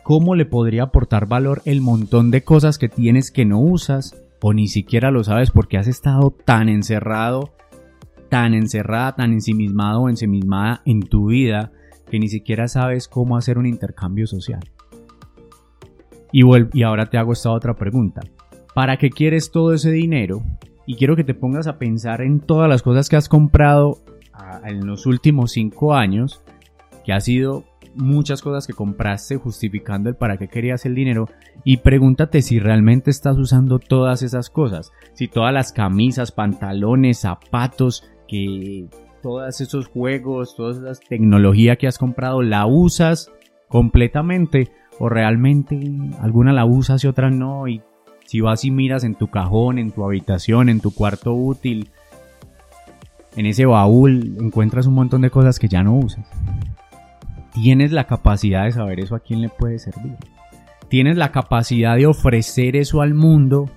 cómo 0.03 0.35
le 0.35 0.45
podría 0.45 0.83
aportar 0.83 1.27
valor 1.27 1.63
el 1.65 1.81
montón 1.81 2.29
de 2.29 2.43
cosas 2.43 2.77
que 2.77 2.87
tienes 2.87 3.31
que 3.31 3.43
no 3.43 3.59
usas 3.59 4.15
o 4.43 4.53
ni 4.53 4.67
siquiera 4.67 5.09
lo 5.09 5.23
sabes 5.23 5.49
porque 5.49 5.79
has 5.79 5.87
estado 5.87 6.29
tan 6.45 6.69
encerrado, 6.69 7.49
tan 8.29 8.53
encerrada, 8.53 9.15
tan 9.15 9.33
ensimismado 9.33 10.01
o 10.01 10.09
ensimismada 10.09 10.83
en 10.85 10.99
tu 10.99 11.29
vida 11.29 11.71
que 12.11 12.19
ni 12.19 12.27
siquiera 12.27 12.67
sabes 12.67 13.07
cómo 13.07 13.37
hacer 13.37 13.57
un 13.57 13.65
intercambio 13.65 14.27
social. 14.27 14.61
Y, 16.31 16.43
y 16.73 16.83
ahora 16.83 17.07
te 17.07 17.17
hago 17.17 17.33
esta 17.33 17.49
otra 17.49 17.73
pregunta. 17.73 18.21
¿Para 18.75 18.97
qué 18.97 19.09
quieres 19.09 19.49
todo 19.49 19.73
ese 19.73 19.89
dinero? 19.89 20.43
Y 20.85 20.95
quiero 20.95 21.15
que 21.15 21.23
te 21.23 21.33
pongas 21.33 21.65
a 21.65 21.79
pensar 21.79 22.21
en 22.21 22.39
todas 22.39 22.69
las 22.69 22.83
cosas 22.83 23.09
que 23.09 23.15
has 23.15 23.29
comprado 23.29 23.97
en 24.65 24.85
los 24.85 25.05
últimos 25.05 25.51
cinco 25.51 25.93
años, 25.93 26.43
que 27.03 27.13
ha 27.13 27.19
sido 27.19 27.65
muchas 27.95 28.41
cosas 28.41 28.67
que 28.67 28.73
compraste 28.73 29.37
justificando 29.37 30.09
el 30.09 30.15
para 30.15 30.37
qué 30.37 30.47
querías 30.47 30.85
el 30.85 30.95
dinero. 30.95 31.27
Y 31.63 31.77
pregúntate 31.77 32.41
si 32.41 32.59
realmente 32.59 33.11
estás 33.11 33.37
usando 33.37 33.79
todas 33.79 34.21
esas 34.23 34.49
cosas, 34.49 34.91
si 35.13 35.27
todas 35.27 35.53
las 35.53 35.71
camisas, 35.71 36.31
pantalones, 36.31 37.19
zapatos 37.19 38.09
que 38.27 38.87
todos 39.21 39.61
esos 39.61 39.87
juegos, 39.87 40.55
toda 40.55 40.91
esa 40.91 41.01
tecnología 41.07 41.75
que 41.75 41.87
has 41.87 41.97
comprado, 41.97 42.41
la 42.41 42.65
usas 42.65 43.31
completamente 43.67 44.71
o 44.99 45.09
realmente 45.09 45.79
alguna 46.19 46.53
la 46.53 46.65
usas 46.65 47.03
y 47.03 47.07
otra 47.07 47.29
no 47.29 47.67
y 47.67 47.81
si 48.25 48.39
vas 48.39 48.63
y 48.65 48.71
miras 48.71 49.03
en 49.03 49.15
tu 49.15 49.27
cajón, 49.27 49.77
en 49.77 49.91
tu 49.91 50.05
habitación, 50.05 50.69
en 50.69 50.79
tu 50.79 50.93
cuarto 50.93 51.33
útil, 51.33 51.89
en 53.35 53.45
ese 53.45 53.65
baúl 53.65 54.37
encuentras 54.39 54.87
un 54.87 54.95
montón 54.95 55.21
de 55.21 55.29
cosas 55.29 55.59
que 55.59 55.67
ya 55.67 55.83
no 55.83 55.95
usas. 55.95 56.25
Tienes 57.53 57.91
la 57.91 58.05
capacidad 58.05 58.65
de 58.65 58.71
saber 58.71 58.99
eso 58.99 59.15
a 59.15 59.19
quién 59.19 59.41
le 59.41 59.49
puede 59.49 59.79
servir. 59.79 60.15
Tienes 60.89 61.17
la 61.17 61.31
capacidad 61.31 61.95
de 61.95 62.07
ofrecer 62.07 62.75
eso 62.75 63.01
al 63.01 63.13
mundo 63.13 63.69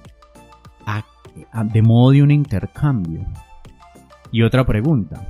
de 1.73 1.82
modo 1.82 2.12
de 2.12 2.23
un 2.23 2.30
intercambio. 2.30 3.26
Y 4.30 4.42
otra 4.42 4.64
pregunta, 4.64 5.26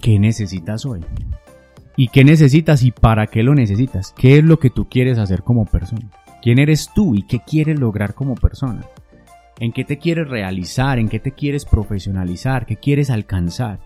¿qué 0.00 0.18
necesitas 0.18 0.84
hoy? 0.84 1.04
¿Y 1.96 2.08
qué 2.08 2.24
necesitas 2.24 2.82
y 2.82 2.90
para 2.90 3.26
qué 3.26 3.42
lo 3.42 3.54
necesitas? 3.54 4.12
¿Qué 4.16 4.38
es 4.38 4.44
lo 4.44 4.58
que 4.58 4.70
tú 4.70 4.88
quieres 4.88 5.18
hacer 5.18 5.42
como 5.42 5.64
persona? 5.64 6.10
¿Quién 6.42 6.58
eres 6.58 6.90
tú 6.94 7.14
y 7.14 7.22
qué 7.22 7.40
quieres 7.40 7.78
lograr 7.78 8.14
como 8.14 8.34
persona? 8.34 8.82
¿En 9.58 9.72
qué 9.72 9.84
te 9.84 9.98
quieres 9.98 10.28
realizar? 10.28 10.98
¿En 10.98 11.08
qué 11.08 11.18
te 11.18 11.32
quieres 11.32 11.64
profesionalizar? 11.64 12.66
¿Qué 12.66 12.76
quieres 12.76 13.10
alcanzar? 13.10 13.80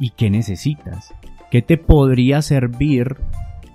¿Y 0.00 0.10
qué 0.10 0.30
necesitas? 0.30 1.14
¿Qué 1.50 1.62
te 1.62 1.76
podría 1.76 2.42
servir 2.42 3.16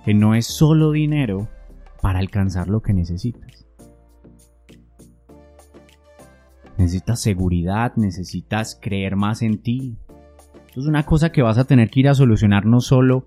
que 0.04 0.14
no 0.14 0.34
es 0.34 0.46
solo 0.46 0.92
dinero 0.92 1.48
para 2.02 2.18
alcanzar 2.18 2.68
lo 2.68 2.82
que 2.82 2.92
necesitas? 2.92 3.68
necesitas 6.78 7.20
seguridad, 7.20 7.92
necesitas 7.96 8.78
creer 8.80 9.16
más 9.16 9.42
en 9.42 9.58
ti. 9.58 9.98
Esto 10.68 10.80
es 10.80 10.86
una 10.86 11.04
cosa 11.04 11.30
que 11.32 11.42
vas 11.42 11.58
a 11.58 11.64
tener 11.64 11.90
que 11.90 12.00
ir 12.00 12.08
a 12.08 12.14
solucionar 12.14 12.64
no 12.64 12.80
solo 12.80 13.26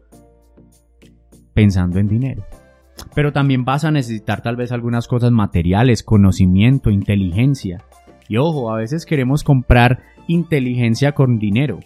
pensando 1.53 1.99
en 1.99 2.07
dinero, 2.07 2.45
pero 3.13 3.33
también 3.33 3.65
vas 3.65 3.85
a 3.85 3.91
necesitar 3.91 4.41
tal 4.41 4.55
vez 4.55 4.71
algunas 4.71 5.07
cosas 5.07 5.31
materiales, 5.31 6.03
conocimiento, 6.03 6.89
inteligencia. 6.89 7.83
Y 8.27 8.37
ojo, 8.37 8.71
a 8.71 8.77
veces 8.77 9.05
queremos 9.05 9.43
comprar 9.43 9.99
inteligencia 10.27 11.13
con 11.13 11.39
dinero. 11.39 11.79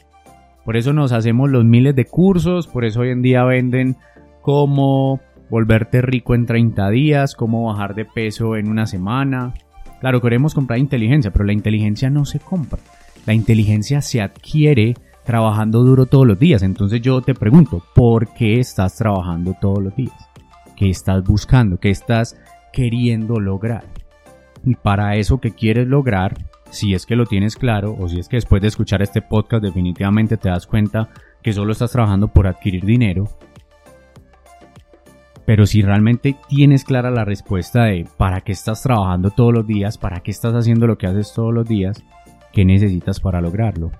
Por 0.63 0.77
eso 0.77 0.93
nos 0.93 1.11
hacemos 1.11 1.49
los 1.49 1.63
miles 1.63 1.95
de 1.95 2.05
cursos, 2.05 2.67
por 2.67 2.85
eso 2.85 3.01
hoy 3.01 3.09
en 3.09 3.21
día 3.21 3.43
venden 3.43 3.97
cómo 4.41 5.19
volverte 5.49 6.01
rico 6.01 6.35
en 6.35 6.45
30 6.45 6.89
días, 6.89 7.35
cómo 7.35 7.65
bajar 7.65 7.95
de 7.95 8.05
peso 8.05 8.55
en 8.55 8.67
una 8.67 8.85
semana. 8.87 9.53
Claro, 9.99 10.21
queremos 10.21 10.53
comprar 10.53 10.79
inteligencia, 10.79 11.31
pero 11.31 11.45
la 11.45 11.53
inteligencia 11.53 12.09
no 12.09 12.25
se 12.25 12.39
compra. 12.39 12.79
La 13.25 13.33
inteligencia 13.33 14.01
se 14.01 14.21
adquiere 14.21 14.95
trabajando 15.23 15.83
duro 15.83 16.05
todos 16.05 16.27
los 16.27 16.39
días. 16.39 16.63
Entonces 16.63 17.01
yo 17.01 17.21
te 17.21 17.33
pregunto, 17.33 17.83
¿por 17.93 18.33
qué 18.33 18.59
estás 18.59 18.95
trabajando 18.95 19.55
todos 19.59 19.83
los 19.83 19.95
días? 19.95 20.13
¿Qué 20.75 20.89
estás 20.89 21.23
buscando? 21.23 21.79
¿Qué 21.79 21.89
estás 21.89 22.37
queriendo 22.73 23.39
lograr? 23.39 23.85
Y 24.63 24.75
para 24.75 25.15
eso 25.15 25.39
que 25.39 25.51
quieres 25.51 25.87
lograr, 25.87 26.35
si 26.69 26.93
es 26.93 27.05
que 27.05 27.15
lo 27.15 27.25
tienes 27.25 27.55
claro 27.55 27.95
o 27.97 28.09
si 28.09 28.19
es 28.19 28.27
que 28.27 28.37
después 28.37 28.61
de 28.61 28.67
escuchar 28.67 29.01
este 29.01 29.21
podcast 29.21 29.63
definitivamente 29.63 30.37
te 30.37 30.49
das 30.49 30.67
cuenta 30.67 31.09
que 31.41 31.53
solo 31.53 31.71
estás 31.71 31.91
trabajando 31.91 32.27
por 32.27 32.47
adquirir 32.47 32.83
dinero, 32.83 33.25
pero 35.45 35.67
si 35.67 35.83
realmente 35.83 36.35
tienes 36.49 36.83
clara 36.83 37.11
la 37.11 37.23
respuesta 37.23 37.83
de 37.83 38.07
para 38.17 38.41
qué 38.41 38.51
estás 38.51 38.81
trabajando 38.81 39.29
todos 39.29 39.53
los 39.53 39.67
días, 39.67 39.97
para 39.97 40.21
qué 40.21 40.31
estás 40.31 40.53
haciendo 40.53 40.87
lo 40.87 40.97
que 40.97 41.07
haces 41.07 41.33
todos 41.33 41.53
los 41.53 41.67
días, 41.67 42.03
¿qué 42.51 42.65
necesitas 42.65 43.19
para 43.19 43.41
lograrlo? 43.41 43.91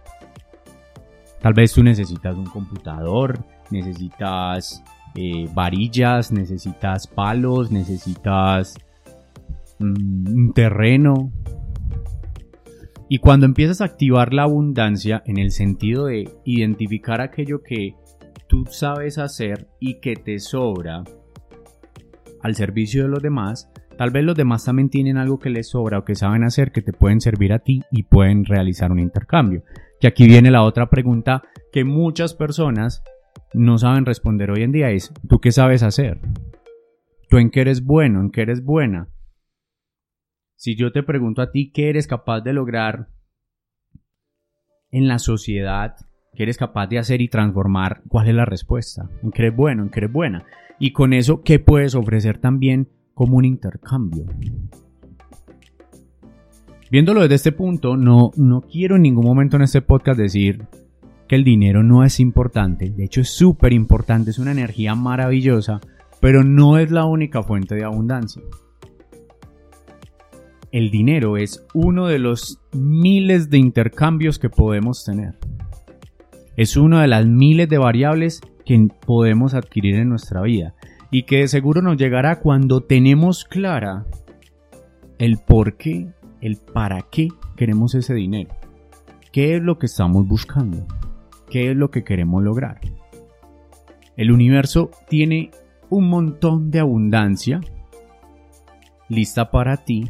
Tal 1.41 1.53
vez 1.53 1.71
tú 1.73 1.83
necesitas 1.83 2.35
un 2.35 2.47
computador, 2.47 3.37
necesitas 3.69 4.83
eh, 5.15 5.47
varillas, 5.53 6.31
necesitas 6.31 7.07
palos, 7.07 7.71
necesitas 7.71 8.75
mm, 9.79 10.27
un 10.27 10.53
terreno. 10.53 11.31
Y 13.07 13.19
cuando 13.19 13.45
empiezas 13.45 13.81
a 13.81 13.85
activar 13.85 14.33
la 14.33 14.43
abundancia 14.43 15.23
en 15.25 15.37
el 15.37 15.51
sentido 15.51 16.05
de 16.07 16.29
identificar 16.43 17.21
aquello 17.21 17.61
que 17.63 17.95
tú 18.47 18.65
sabes 18.65 19.17
hacer 19.17 19.67
y 19.79 19.99
que 19.99 20.15
te 20.15 20.39
sobra 20.39 21.03
al 22.41 22.55
servicio 22.55 23.03
de 23.03 23.09
los 23.09 23.21
demás, 23.21 23.71
tal 23.97 24.11
vez 24.11 24.23
los 24.23 24.35
demás 24.35 24.65
también 24.65 24.89
tienen 24.89 25.17
algo 25.17 25.39
que 25.39 25.49
les 25.49 25.69
sobra 25.69 25.99
o 25.99 26.05
que 26.05 26.15
saben 26.15 26.43
hacer 26.43 26.71
que 26.71 26.81
te 26.81 26.93
pueden 26.93 27.21
servir 27.21 27.53
a 27.53 27.59
ti 27.59 27.83
y 27.91 28.03
pueden 28.03 28.43
realizar 28.43 28.91
un 28.91 28.99
intercambio. 28.99 29.63
Y 30.01 30.07
aquí 30.07 30.27
viene 30.27 30.51
la 30.51 30.63
otra 30.63 30.89
pregunta 30.89 31.43
que 31.71 31.83
muchas 31.85 32.33
personas 32.33 33.01
no 33.53 33.77
saben 33.77 34.05
responder 34.05 34.51
hoy 34.51 34.63
en 34.63 34.71
día 34.71 34.91
es, 34.91 35.13
¿tú 35.27 35.39
qué 35.39 35.51
sabes 35.51 35.83
hacer? 35.83 36.19
¿Tú 37.29 37.37
en 37.37 37.49
qué 37.49 37.61
eres 37.61 37.83
bueno? 37.83 38.21
¿En 38.21 38.31
qué 38.31 38.41
eres 38.41 38.63
buena? 38.63 39.09
Si 40.55 40.75
yo 40.75 40.91
te 40.91 41.03
pregunto 41.03 41.41
a 41.41 41.51
ti 41.51 41.71
qué 41.71 41.89
eres 41.89 42.07
capaz 42.07 42.41
de 42.41 42.53
lograr 42.53 43.09
en 44.91 45.07
la 45.07 45.19
sociedad, 45.19 45.95
qué 46.33 46.43
eres 46.43 46.57
capaz 46.57 46.87
de 46.87 46.99
hacer 46.99 47.21
y 47.21 47.27
transformar, 47.27 48.01
¿cuál 48.07 48.29
es 48.29 48.35
la 48.35 48.45
respuesta? 48.45 49.09
¿En 49.23 49.31
qué 49.31 49.43
eres 49.43 49.55
bueno? 49.55 49.83
¿En 49.83 49.89
qué 49.89 49.99
eres 49.99 50.11
buena? 50.11 50.45
Y 50.79 50.91
con 50.91 51.13
eso, 51.13 51.41
¿qué 51.43 51.59
puedes 51.59 51.95
ofrecer 51.95 52.37
también 52.37 52.89
como 53.13 53.37
un 53.37 53.45
intercambio? 53.45 54.25
Viéndolo 56.91 57.21
desde 57.21 57.35
este 57.35 57.51
punto, 57.51 57.97
no, 57.97 58.31
no 58.37 58.61
quiero 58.61 58.95
en 58.95 59.01
ningún 59.01 59.25
momento 59.25 59.55
en 59.57 59.63
este 59.63 59.81
podcast 59.81 60.19
decir 60.19 60.65
que 61.27 61.35
el 61.35 61.43
dinero 61.43 61.83
no 61.83 62.03
es 62.03 62.19
importante, 62.19 62.89
de 62.89 63.05
hecho 63.05 63.21
es 63.21 63.29
súper 63.29 63.73
importante, 63.73 64.29
es 64.29 64.39
una 64.39 64.51
energía 64.51 64.95
maravillosa, 64.95 65.81
pero 66.21 66.43
no 66.43 66.77
es 66.77 66.91
la 66.91 67.05
única 67.05 67.43
fuente 67.43 67.75
de 67.75 67.83
abundancia. 67.83 68.41
El 70.71 70.91
dinero 70.91 71.37
es 71.37 71.65
uno 71.73 72.07
de 72.07 72.19
los 72.19 72.59
miles 72.73 73.49
de 73.49 73.57
intercambios 73.57 74.39
que 74.39 74.49
podemos 74.49 75.05
tener. 75.05 75.37
Es 76.57 76.75
una 76.75 77.01
de 77.01 77.07
las 77.07 77.25
miles 77.25 77.69
de 77.69 77.77
variables 77.77 78.41
que 78.65 78.87
podemos 79.05 79.53
adquirir 79.53 79.95
en 79.95 80.09
nuestra 80.09 80.41
vida 80.41 80.75
y 81.11 81.23
que 81.23 81.37
de 81.37 81.47
seguro 81.47 81.81
nos 81.81 81.97
llegará 81.97 82.39
cuando 82.39 82.81
tenemos 82.81 83.45
clara 83.45 84.05
el 85.17 85.37
por 85.37 85.77
qué 85.77 86.09
el 86.41 86.57
para 86.57 87.03
qué 87.03 87.29
queremos 87.55 87.95
ese 87.95 88.13
dinero. 88.13 88.53
¿Qué 89.31 89.55
es 89.55 89.61
lo 89.61 89.79
que 89.79 89.87
estamos 89.87 90.27
buscando? 90.27 90.85
¿Qué 91.49 91.71
es 91.71 91.77
lo 91.77 91.91
que 91.91 92.03
queremos 92.03 92.43
lograr? 92.43 92.79
El 94.17 94.31
universo 94.31 94.91
tiene 95.07 95.51
un 95.89 96.09
montón 96.09 96.71
de 96.71 96.79
abundancia 96.79 97.61
lista 99.09 99.51
para 99.51 99.77
ti 99.77 100.09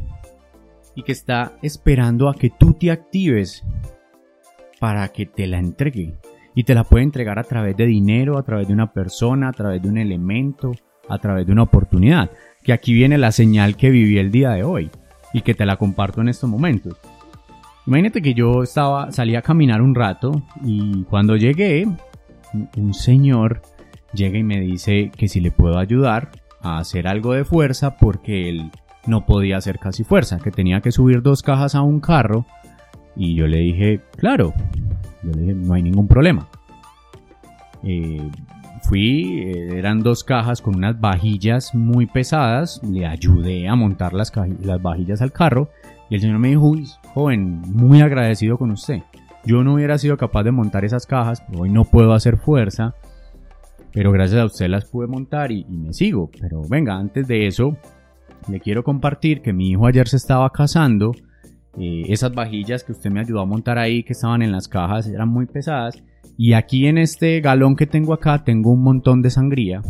y 0.94 1.02
que 1.02 1.12
está 1.12 1.52
esperando 1.62 2.28
a 2.28 2.34
que 2.34 2.50
tú 2.50 2.72
te 2.72 2.90
actives 2.90 3.64
para 4.80 5.08
que 5.08 5.26
te 5.26 5.46
la 5.46 5.58
entregue. 5.58 6.14
Y 6.54 6.64
te 6.64 6.74
la 6.74 6.84
puede 6.84 7.04
entregar 7.04 7.38
a 7.38 7.44
través 7.44 7.76
de 7.76 7.84
dinero, 7.84 8.38
a 8.38 8.42
través 8.42 8.66
de 8.66 8.72
una 8.72 8.92
persona, 8.92 9.48
a 9.48 9.52
través 9.52 9.82
de 9.82 9.88
un 9.88 9.98
elemento, 9.98 10.72
a 11.06 11.18
través 11.18 11.46
de 11.46 11.52
una 11.52 11.64
oportunidad. 11.64 12.30
Que 12.62 12.72
aquí 12.72 12.94
viene 12.94 13.18
la 13.18 13.30
señal 13.30 13.76
que 13.76 13.90
viví 13.90 14.18
el 14.18 14.30
día 14.30 14.50
de 14.50 14.64
hoy 14.64 14.90
y 15.34 15.42
que 15.42 15.54
te 15.54 15.66
la 15.66 15.76
comparto 15.76 16.22
en 16.22 16.28
estos 16.28 16.48
momentos. 16.48 16.96
Imagínate 17.86 18.20
que 18.20 18.34
yo 18.34 18.62
estaba, 18.64 19.12
salí 19.12 19.36
a 19.36 19.42
caminar 19.42 19.80
un 19.80 19.94
rato 19.94 20.42
y 20.64 21.04
cuando 21.04 21.36
llegué, 21.36 21.86
un 22.76 22.94
señor 22.94 23.62
llega 24.12 24.38
y 24.38 24.42
me 24.42 24.60
dice 24.60 25.12
que 25.16 25.28
si 25.28 25.40
le 25.40 25.52
puedo 25.52 25.78
ayudar 25.78 26.30
a 26.62 26.78
hacer 26.78 27.06
algo 27.06 27.32
de 27.32 27.44
fuerza 27.44 27.96
porque 27.96 28.48
él 28.48 28.70
no 29.06 29.24
podía 29.24 29.58
hacer 29.58 29.78
casi 29.78 30.02
fuerza, 30.02 30.38
que 30.38 30.50
tenía 30.50 30.80
que 30.80 30.90
subir 30.90 31.22
dos 31.22 31.42
cajas 31.42 31.76
a 31.76 31.82
un 31.82 32.00
carro 32.00 32.44
y 33.14 33.36
yo 33.36 33.46
le 33.46 33.58
dije, 33.58 34.00
claro, 34.16 34.52
yo 35.22 35.30
le 35.30 35.42
dije, 35.42 35.54
no 35.54 35.74
hay 35.74 35.82
ningún 35.82 36.08
problema. 36.08 36.48
Eh, 37.84 38.28
fui, 38.82 39.42
eh, 39.44 39.78
eran 39.78 40.02
dos 40.02 40.24
cajas 40.24 40.60
con 40.60 40.74
unas 40.74 41.00
vajillas 41.00 41.72
muy 41.72 42.06
pesadas, 42.06 42.80
le 42.82 43.06
ayudé 43.06 43.68
a 43.68 43.76
montar 43.76 44.12
las, 44.12 44.32
las 44.60 44.82
vajillas 44.82 45.22
al 45.22 45.30
carro 45.30 45.70
y 46.08 46.14
el 46.14 46.20
señor 46.20 46.38
me 46.38 46.48
dijo, 46.48 46.66
uy, 46.66 46.86
joven, 47.14 47.62
muy 47.72 48.00
agradecido 48.00 48.58
con 48.58 48.70
usted. 48.70 49.02
Yo 49.44 49.62
no 49.62 49.74
hubiera 49.74 49.98
sido 49.98 50.16
capaz 50.16 50.44
de 50.44 50.52
montar 50.52 50.84
esas 50.84 51.06
cajas, 51.06 51.42
hoy 51.56 51.70
no 51.70 51.84
puedo 51.84 52.12
hacer 52.12 52.36
fuerza, 52.36 52.94
pero 53.92 54.12
gracias 54.12 54.40
a 54.40 54.44
usted 54.44 54.68
las 54.68 54.84
pude 54.86 55.06
montar 55.06 55.52
y, 55.52 55.64
me 55.64 55.92
sigo. 55.92 56.30
Pero 56.40 56.62
venga, 56.68 56.96
antes 56.96 57.26
de 57.26 57.46
eso, 57.46 57.76
le 58.48 58.60
quiero 58.60 58.84
compartir 58.84 59.42
que 59.42 59.52
mi 59.52 59.70
hijo 59.70 59.86
ayer 59.86 60.08
se 60.08 60.16
estaba 60.16 60.50
casando. 60.50 61.12
Eh, 61.78 62.04
esas 62.08 62.34
vajillas 62.34 62.84
que 62.84 62.92
usted 62.92 63.10
me 63.10 63.20
ayudó 63.20 63.40
a 63.40 63.46
montar 63.46 63.78
ahí, 63.78 64.02
que 64.02 64.14
estaban 64.14 64.42
en 64.42 64.52
las 64.52 64.66
cajas, 64.66 65.06
eran 65.06 65.28
muy 65.28 65.46
pesadas 65.46 66.02
y 66.38 66.52
aquí 66.52 66.86
en 66.86 66.98
este 66.98 67.40
galón 67.40 67.76
que 67.76 67.86
tengo 67.86 68.12
acá 68.12 68.44
tengo 68.44 68.70
un 68.70 68.82
montón 68.82 69.22
de 69.22 69.30
sangría 69.30 69.82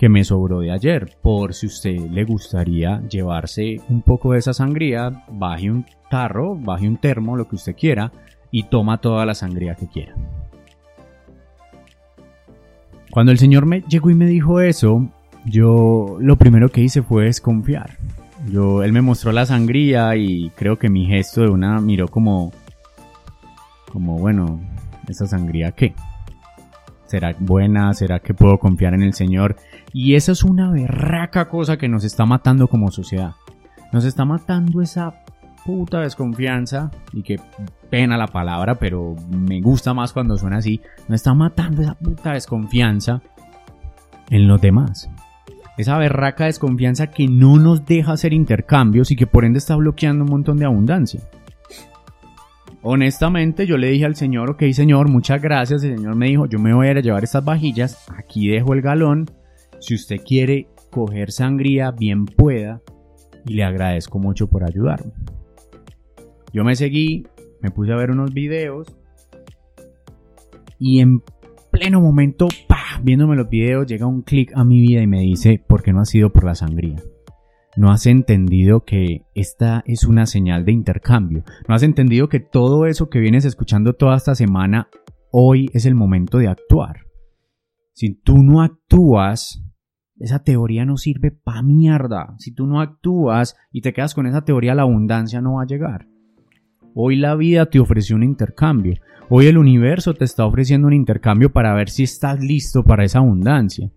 que 0.00 0.08
me 0.08 0.24
sobró 0.24 0.60
de 0.60 0.72
ayer. 0.72 1.14
Por 1.20 1.52
si 1.52 1.66
usted 1.66 1.98
le 2.10 2.24
gustaría 2.24 3.02
llevarse 3.06 3.82
un 3.90 4.00
poco 4.00 4.32
de 4.32 4.38
esa 4.38 4.54
sangría, 4.54 5.26
baje 5.30 5.70
un 5.70 5.84
tarro, 6.08 6.56
baje 6.56 6.88
un 6.88 6.96
termo, 6.96 7.36
lo 7.36 7.46
que 7.46 7.56
usted 7.56 7.76
quiera, 7.76 8.10
y 8.50 8.62
toma 8.62 9.02
toda 9.02 9.26
la 9.26 9.34
sangría 9.34 9.74
que 9.74 9.88
quiera. 9.88 10.14
Cuando 13.10 13.30
el 13.30 13.38
señor 13.38 13.66
me 13.66 13.82
llegó 13.82 14.08
y 14.08 14.14
me 14.14 14.24
dijo 14.24 14.62
eso, 14.62 15.06
yo 15.44 16.16
lo 16.18 16.36
primero 16.36 16.70
que 16.70 16.80
hice 16.80 17.02
fue 17.02 17.24
desconfiar. 17.24 17.98
Yo, 18.50 18.82
él 18.82 18.94
me 18.94 19.02
mostró 19.02 19.32
la 19.32 19.44
sangría 19.44 20.16
y 20.16 20.48
creo 20.56 20.78
que 20.78 20.88
mi 20.88 21.04
gesto 21.04 21.42
de 21.42 21.50
una 21.50 21.78
miró 21.78 22.08
como, 22.08 22.52
como 23.92 24.16
bueno, 24.16 24.60
esa 25.08 25.26
sangría 25.26 25.72
qué? 25.72 25.94
¿Será 27.10 27.34
buena? 27.40 27.92
¿Será 27.92 28.20
que 28.20 28.34
puedo 28.34 28.58
confiar 28.58 28.94
en 28.94 29.02
el 29.02 29.14
Señor? 29.14 29.56
Y 29.92 30.14
esa 30.14 30.30
es 30.30 30.44
una 30.44 30.70
berraca 30.70 31.48
cosa 31.48 31.76
que 31.76 31.88
nos 31.88 32.04
está 32.04 32.24
matando 32.24 32.68
como 32.68 32.92
sociedad. 32.92 33.32
Nos 33.92 34.04
está 34.04 34.24
matando 34.24 34.80
esa 34.80 35.24
puta 35.66 36.02
desconfianza 36.02 36.92
y 37.12 37.24
que 37.24 37.40
pena 37.90 38.16
la 38.16 38.28
palabra, 38.28 38.76
pero 38.76 39.16
me 39.28 39.60
gusta 39.60 39.92
más 39.92 40.12
cuando 40.12 40.38
suena 40.38 40.58
así. 40.58 40.82
Nos 41.08 41.16
está 41.16 41.34
matando 41.34 41.82
esa 41.82 41.94
puta 41.94 42.34
desconfianza 42.34 43.20
en 44.30 44.46
los 44.46 44.60
demás. 44.60 45.10
Esa 45.78 45.98
berraca 45.98 46.44
desconfianza 46.44 47.08
que 47.08 47.26
no 47.26 47.56
nos 47.56 47.84
deja 47.86 48.12
hacer 48.12 48.32
intercambios 48.32 49.10
y 49.10 49.16
que 49.16 49.26
por 49.26 49.44
ende 49.44 49.58
está 49.58 49.74
bloqueando 49.74 50.22
un 50.22 50.30
montón 50.30 50.58
de 50.58 50.66
abundancia. 50.66 51.22
Honestamente, 52.82 53.66
yo 53.66 53.76
le 53.76 53.88
dije 53.90 54.06
al 54.06 54.16
señor, 54.16 54.50
ok 54.50 54.62
señor, 54.72 55.10
muchas 55.10 55.42
gracias. 55.42 55.82
El 55.82 55.98
señor 55.98 56.16
me 56.16 56.26
dijo, 56.26 56.46
yo 56.46 56.58
me 56.58 56.74
voy 56.74 56.86
a 56.86 56.92
ir 56.92 56.96
a 56.96 57.02
llevar 57.02 57.24
estas 57.24 57.44
vajillas, 57.44 58.06
aquí 58.16 58.48
dejo 58.48 58.72
el 58.72 58.80
galón. 58.80 59.30
Si 59.80 59.94
usted 59.94 60.20
quiere 60.24 60.68
coger 60.90 61.30
sangría, 61.30 61.90
bien 61.90 62.24
pueda. 62.26 62.80
Y 63.46 63.54
le 63.54 63.64
agradezco 63.64 64.18
mucho 64.18 64.48
por 64.48 64.64
ayudarme. 64.64 65.12
Yo 66.52 66.64
me 66.64 66.74
seguí, 66.74 67.26
me 67.60 67.70
puse 67.70 67.92
a 67.92 67.96
ver 67.96 68.10
unos 68.10 68.32
videos. 68.32 68.94
Y 70.78 71.00
en 71.00 71.22
pleno 71.70 72.00
momento, 72.00 72.48
viéndome 73.02 73.36
los 73.36 73.48
videos, 73.48 73.86
llega 73.86 74.06
un 74.06 74.22
clic 74.22 74.52
a 74.54 74.64
mi 74.64 74.80
vida 74.80 75.02
y 75.02 75.06
me 75.06 75.20
dice, 75.20 75.62
¿por 75.66 75.82
qué 75.82 75.92
no 75.92 76.00
ha 76.00 76.06
sido 76.06 76.30
por 76.30 76.44
la 76.44 76.54
sangría? 76.54 76.96
No 77.80 77.90
has 77.90 78.04
entendido 78.04 78.84
que 78.84 79.24
esta 79.34 79.82
es 79.86 80.04
una 80.04 80.26
señal 80.26 80.66
de 80.66 80.72
intercambio. 80.72 81.44
No 81.66 81.74
has 81.74 81.82
entendido 81.82 82.28
que 82.28 82.38
todo 82.38 82.84
eso 82.84 83.08
que 83.08 83.20
vienes 83.20 83.46
escuchando 83.46 83.94
toda 83.94 84.18
esta 84.18 84.34
semana, 84.34 84.90
hoy 85.32 85.70
es 85.72 85.86
el 85.86 85.94
momento 85.94 86.36
de 86.36 86.48
actuar. 86.48 87.06
Si 87.94 88.12
tú 88.12 88.42
no 88.42 88.60
actúas, 88.60 89.64
esa 90.18 90.42
teoría 90.42 90.84
no 90.84 90.98
sirve 90.98 91.30
pa' 91.30 91.62
mierda. 91.62 92.34
Si 92.36 92.52
tú 92.52 92.66
no 92.66 92.82
actúas 92.82 93.56
y 93.72 93.80
te 93.80 93.94
quedas 93.94 94.14
con 94.14 94.26
esa 94.26 94.44
teoría, 94.44 94.74
la 94.74 94.82
abundancia 94.82 95.40
no 95.40 95.54
va 95.54 95.62
a 95.62 95.66
llegar. 95.66 96.06
Hoy 96.94 97.16
la 97.16 97.34
vida 97.34 97.64
te 97.64 97.80
ofreció 97.80 98.14
un 98.14 98.24
intercambio. 98.24 98.96
Hoy 99.30 99.46
el 99.46 99.56
universo 99.56 100.12
te 100.12 100.26
está 100.26 100.44
ofreciendo 100.44 100.86
un 100.86 100.92
intercambio 100.92 101.50
para 101.50 101.72
ver 101.72 101.88
si 101.88 102.02
estás 102.02 102.40
listo 102.40 102.84
para 102.84 103.04
esa 103.04 103.20
abundancia. 103.20 103.90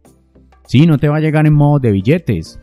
Sí, 0.67 0.86
no 0.86 0.98
te 0.98 1.10
va 1.10 1.17
a 1.17 1.22
llegar 1.22 1.46
en 1.46 1.54
modo 1.54 1.80
de 1.80 1.91
billetes. 1.91 2.62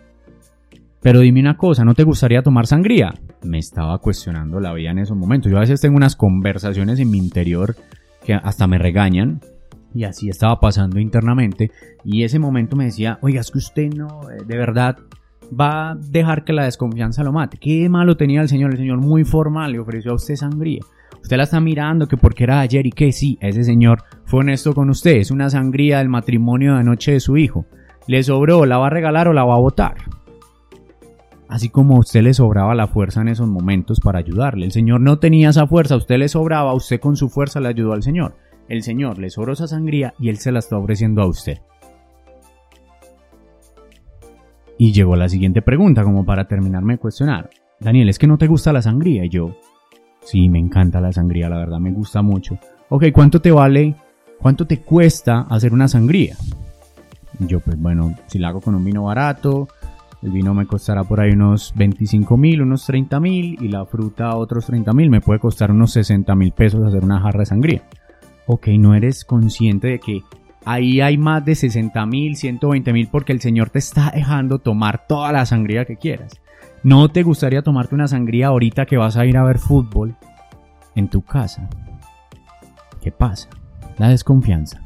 Pero 1.03 1.21
dime 1.21 1.41
una 1.41 1.57
cosa, 1.57 1.85
¿no 1.85 1.95
te 1.95 2.05
gustaría 2.05 2.43
tomar 2.43 2.67
sangría? 2.67 3.15
Me 3.43 3.59
estaba 3.59 3.99
cuestionando 3.99 4.61
la 4.61 4.75
vida 4.75 4.91
en 4.91 4.99
esos 4.99 5.17
momentos. 5.17 5.51
Yo 5.51 5.57
a 5.57 5.61
veces 5.61 5.81
tengo 5.81 5.97
unas 5.97 6.15
conversaciones 6.15 6.99
en 7.01 7.11
mi 7.11 7.17
interior 7.17 7.75
que 8.25 8.35
hasta 8.35 8.67
me 8.67 8.79
regañan. 8.79 9.41
Y 9.95 10.05
así 10.05 10.29
estaba 10.29 10.61
pasando 10.61 11.01
internamente. 11.01 11.71
Y 12.05 12.23
ese 12.23 12.39
momento 12.39 12.77
me 12.77 12.85
decía, 12.85 13.19
oiga, 13.23 13.41
es 13.41 13.51
que 13.51 13.59
usted 13.59 13.93
no, 13.95 14.31
eh, 14.31 14.45
de 14.47 14.57
verdad, 14.57 14.99
va 15.59 15.93
a 15.93 15.95
dejar 15.95 16.45
que 16.45 16.53
la 16.53 16.65
desconfianza 16.65 17.25
lo 17.25 17.33
mate. 17.33 17.57
Qué 17.59 17.89
malo 17.89 18.17
tenía 18.17 18.43
el 18.43 18.49
señor, 18.49 18.73
el 18.73 18.79
señor 18.79 18.99
muy 18.99 19.25
formal, 19.25 19.73
le 19.73 19.79
ofreció 19.79 20.13
a 20.13 20.17
usted 20.17 20.37
sangría. 20.37 20.81
Usted 21.23 21.37
la 21.37 21.45
está 21.45 21.61
mirando 21.61 22.07
que 22.07 22.17
porque 22.17 22.45
era 22.45 22.61
ayer 22.61 22.87
y 22.87 22.93
que 22.93 23.13
sí, 23.13 23.39
ese 23.41 23.65
señor 23.65 24.05
fue 24.25 24.41
honesto 24.41 24.75
con 24.75 24.91
usted, 24.91 25.17
es 25.17 25.31
una 25.31 25.51
sangría 25.51 25.99
del 25.99 26.09
matrimonio 26.09 26.75
de 26.75 26.81
anoche 26.81 27.13
de 27.13 27.21
su 27.21 27.37
hijo. 27.37 27.67
Le 28.07 28.23
sobró, 28.23 28.65
la 28.65 28.79
va 28.79 28.87
a 28.87 28.91
regalar 28.91 29.29
o 29.29 29.33
la 29.33 29.45
va 29.45 29.55
a 29.55 29.61
votar. 29.61 29.97
Así 31.51 31.69
como 31.69 31.97
a 31.97 31.99
usted 31.99 32.23
le 32.23 32.33
sobraba 32.33 32.77
la 32.77 32.87
fuerza 32.87 33.23
en 33.23 33.29
esos 33.29 33.49
momentos 33.49 33.99
para 33.99 34.21
ayudarle. 34.21 34.67
El 34.67 34.71
Señor 34.71 35.01
no 35.01 35.19
tenía 35.19 35.51
esa 35.51 35.67
fuerza, 35.67 35.97
usted 35.97 36.17
le 36.17 36.29
sobraba, 36.29 36.73
usted 36.75 37.01
con 37.01 37.17
su 37.17 37.29
fuerza 37.29 37.59
le 37.59 37.67
ayudó 37.67 37.93
al 37.93 38.05
Señor. 38.05 38.37
El 38.69 38.85
Señor 38.85 39.19
le 39.19 39.31
sobró 39.31 39.55
esa 39.55 39.67
sangría 39.67 40.15
y 40.21 40.29
Él 40.29 40.39
se 40.39 40.53
la 40.53 40.61
está 40.61 40.79
ofreciendo 40.79 41.23
a 41.23 41.27
usted. 41.27 41.59
Y 44.79 44.93
llegó 44.93 45.17
la 45.17 45.29
siguiente 45.29 45.61
pregunta, 45.61 46.05
como 46.05 46.25
para 46.25 46.47
terminarme 46.47 46.95
de 46.95 46.99
cuestionar. 47.01 47.51
Daniel, 47.81 48.09
¿es 48.09 48.21
que 48.21 48.29
no 48.29 48.39
te 48.39 48.47
gusta 48.47 48.73
la 48.73 48.81
sangría? 48.81 49.25
Y 49.25 49.29
yo, 49.29 49.57
sí, 50.23 50.49
me 50.49 50.61
encanta 50.61 51.01
la 51.01 51.11
sangría, 51.11 51.49
la 51.49 51.59
verdad, 51.59 51.81
me 51.81 51.91
gusta 51.91 52.23
mucho. 52.23 52.61
Ok, 52.91 53.07
¿cuánto 53.13 53.41
te 53.41 53.51
vale, 53.51 53.97
cuánto 54.41 54.69
te 54.69 54.83
cuesta 54.83 55.49
hacer 55.51 55.73
una 55.73 55.89
sangría? 55.89 56.37
yo, 57.41 57.59
pues 57.59 57.77
bueno, 57.81 58.15
si 58.27 58.39
la 58.39 58.49
hago 58.49 58.61
con 58.61 58.75
un 58.75 58.85
vino 58.85 59.05
barato, 59.05 59.69
el 60.23 60.31
vino 60.31 60.53
me 60.53 60.67
costará 60.67 61.05
por 61.05 61.21
ahí 61.21 61.31
unos 61.33 61.73
25 61.77 62.37
mil, 62.37 62.63
unos 62.63 62.85
30 62.85 63.21
mil, 63.21 63.57
y 63.61 63.69
la 63.69 63.87
fruta 63.87 64.37
otros 64.37 64.67
30 64.67 64.93
mil, 64.93 65.09
me 65.09 65.21
puede 65.21 65.41
costar 65.41 65.71
unos 65.71 65.93
60 65.93 66.35
mil 66.35 66.53
pesos 66.53 66.85
hacer 66.87 67.05
una 67.05 67.21
jarra 67.21 67.41
de 67.41 67.47
sangría. 67.47 67.83
Ok, 68.47 68.69
no 68.79 68.95
eres 68.95 69.25
consciente 69.25 69.89
de 69.89 69.99
que 69.99 70.23
ahí 70.65 71.01
hay 71.01 71.17
más 71.17 71.45
de 71.45 71.55
60 71.55 72.05
mil, 72.07 72.37
120 72.37 72.93
mil 72.93 73.09
porque 73.09 73.33
el 73.33 73.41
Señor 73.41 73.71
te 73.71 73.79
está 73.79 74.11
dejando 74.15 74.59
tomar 74.59 75.07
toda 75.07 75.33
la 75.33 75.47
sangría 75.47 75.85
que 75.85 75.97
quieras. 75.97 76.41
¿No 76.83 77.09
te 77.09 77.23
gustaría 77.23 77.63
tomarte 77.63 77.95
una 77.95 78.09
sangría 78.09 78.49
ahorita 78.49 78.87
que 78.87 78.97
vas 78.97 79.17
a 79.17 79.27
ir 79.27 79.37
a 79.37 79.45
ver 79.45 79.59
fútbol 79.59 80.17
en 80.95 81.09
tu 81.09 81.23
casa? 81.23 81.69
¿Qué 83.03 83.11
pasa? 83.11 83.49
La 83.99 84.09
desconfianza. 84.09 84.83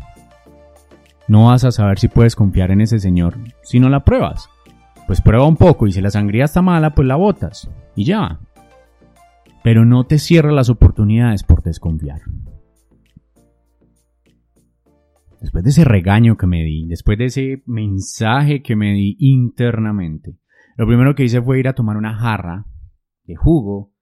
No 1.26 1.46
vas 1.46 1.64
a 1.64 1.72
saber 1.72 1.98
si 1.98 2.08
puedes 2.08 2.36
confiar 2.36 2.70
en 2.70 2.80
ese 2.80 2.98
Señor 2.98 3.38
si 3.62 3.80
no 3.80 3.88
la 3.88 4.04
pruebas. 4.04 4.48
Pues 5.06 5.20
prueba 5.20 5.46
un 5.46 5.56
poco 5.56 5.86
y 5.86 5.92
si 5.92 6.00
la 6.00 6.10
sangría 6.10 6.44
está 6.44 6.62
mala, 6.62 6.94
pues 6.94 7.06
la 7.06 7.16
botas. 7.16 7.70
Y 7.94 8.04
ya. 8.04 8.40
Pero 9.62 9.84
no 9.84 10.04
te 10.04 10.18
cierra 10.18 10.52
las 10.52 10.70
oportunidades 10.70 11.42
por 11.42 11.62
desconfiar. 11.62 12.20
después 15.44 15.62
de 15.62 15.70
ese 15.70 15.84
regaño 15.84 16.38
que 16.38 16.46
me 16.46 16.64
di, 16.64 16.86
después 16.86 17.18
de 17.18 17.26
ese 17.26 17.62
mensaje 17.66 18.62
que 18.62 18.76
me 18.76 18.94
di 18.94 19.16
internamente, 19.18 20.38
lo 20.76 20.86
primero 20.86 21.14
que 21.14 21.24
hice 21.24 21.42
fue 21.42 21.60
ir 21.60 21.68
a 21.68 21.74
tomar 21.74 21.98
una 21.98 22.14
jarra 22.14 22.64
de 23.24 23.36
jugo, 23.36 23.92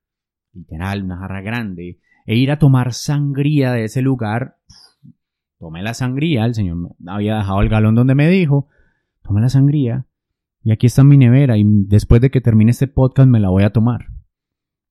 literal, 0.53 1.03
una 1.03 1.19
jarra 1.19 1.43
grande, 1.43 1.99
e 2.27 2.37
ir 2.37 2.53
a 2.53 2.61
tomar 2.61 2.93
sangría 2.93 3.73
de 3.73 3.85
ese 3.85 4.03
lugar. 4.03 4.59
Tomé 5.59 5.83
la 5.83 5.95
sangría, 5.95 6.45
el 6.45 6.55
señor 6.55 6.95
había 7.07 7.39
dejado 7.39 7.61
el 7.61 7.69
galón 7.69 7.97
donde 7.97 8.15
me 8.15 8.29
dijo, 8.29 8.69
tomé 9.23 9.41
la 9.41 9.49
sangría, 9.49 10.07
y 10.65 10.73
aquí 10.73 10.87
está 10.87 11.05
mi 11.05 11.17
nevera, 11.17 11.57
y 11.59 11.65
después 11.65 12.21
de 12.21 12.31
que 12.31 12.41
termine 12.41 12.71
este 12.71 12.89
podcast 12.89 13.29
me 13.29 13.41
la 13.41 13.51
voy 13.51 13.65
a 13.65 13.73
tomar. 13.73 14.07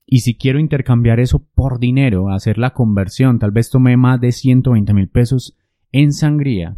Y 0.05 0.19
si 0.19 0.38
quiero 0.38 0.60
intercambiar 0.60 1.19
eso 1.19 1.47
por 1.55 1.79
dinero, 1.79 2.29
hacer 2.29 2.57
la 2.57 2.73
conversión, 2.73 3.39
tal 3.39 3.51
vez 3.51 3.69
tomé 3.69 3.95
más 3.95 4.19
de 4.19 4.31
120 4.31 4.93
mil 4.93 5.10
pesos 5.10 5.57
en 5.91 6.12
sangría, 6.12 6.77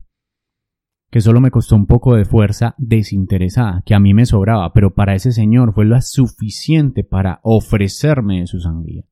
que 1.10 1.22
solo 1.22 1.42
me 1.42 1.52
costó 1.52 1.76
un 1.76 1.86
poco 1.86 2.16
de 2.16 2.26
fuerza 2.26 2.76
desinteresada, 2.78 3.84
que 3.86 3.96
a 3.96 4.00
mí 4.00 4.14
me 4.14 4.26
sobraba, 4.26 4.74
pero 4.74 4.94
para 4.94 5.16
ese 5.16 5.32
señor 5.32 5.74
fue 5.74 5.86
lo 5.86 6.00
suficiente 6.02 7.04
para 7.04 7.40
ofrecerme 7.44 8.46
su 8.48 8.60
sangría. 8.60 9.04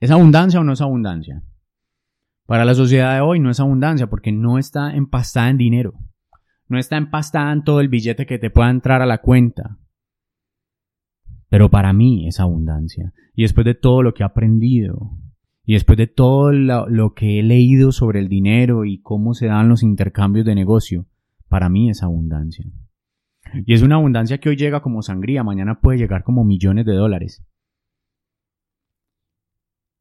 ¿Es 0.00 0.10
abundancia 0.10 0.60
o 0.60 0.64
no 0.64 0.72
es 0.72 0.80
abundancia? 0.80 1.42
Para 2.46 2.64
la 2.64 2.74
sociedad 2.74 3.14
de 3.14 3.20
hoy 3.20 3.40
no 3.40 3.50
es 3.50 3.60
abundancia 3.60 4.08
porque 4.08 4.32
no 4.32 4.58
está 4.58 4.94
empastada 4.94 5.48
en 5.48 5.58
dinero. 5.58 5.94
No 6.72 6.78
está 6.78 6.96
empastada 6.96 7.52
en 7.52 7.64
todo 7.64 7.80
el 7.80 7.90
billete 7.90 8.24
que 8.24 8.38
te 8.38 8.48
pueda 8.48 8.70
entrar 8.70 9.02
a 9.02 9.06
la 9.06 9.18
cuenta. 9.18 9.76
Pero 11.50 11.70
para 11.70 11.92
mí 11.92 12.26
es 12.26 12.40
abundancia. 12.40 13.12
Y 13.34 13.42
después 13.42 13.66
de 13.66 13.74
todo 13.74 14.02
lo 14.02 14.14
que 14.14 14.22
he 14.22 14.24
aprendido, 14.24 15.10
y 15.66 15.74
después 15.74 15.98
de 15.98 16.06
todo 16.06 16.50
lo, 16.50 17.12
que 17.12 17.38
he 17.38 17.42
leído 17.42 17.92
sobre 17.92 18.20
el 18.20 18.30
dinero 18.30 18.86
y 18.86 19.02
cómo 19.02 19.34
se 19.34 19.48
dan 19.48 19.68
los 19.68 19.82
intercambios 19.82 20.46
de 20.46 20.54
negocio, 20.54 21.04
para 21.46 21.68
mí 21.68 21.90
es 21.90 22.02
abundancia. 22.02 22.64
Y 23.66 23.74
es 23.74 23.82
una 23.82 23.96
abundancia 23.96 24.38
que 24.38 24.48
hoy 24.48 24.56
llega 24.56 24.80
como 24.80 25.02
sangría, 25.02 25.44
mañana 25.44 25.78
puede 25.78 25.98
llegar 25.98 26.24
como 26.24 26.42
millones 26.42 26.86
de 26.86 26.94
dólares. 26.94 27.44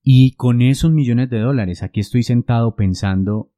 Y 0.02 0.36
con 0.36 0.62
esos 0.62 0.94
millones 0.94 1.30
de 1.30 1.40
dólares, 1.40 1.84
aquí 1.84 2.00
estoy 2.00 2.24
sentado 2.24 2.78
pensando, 2.78 3.52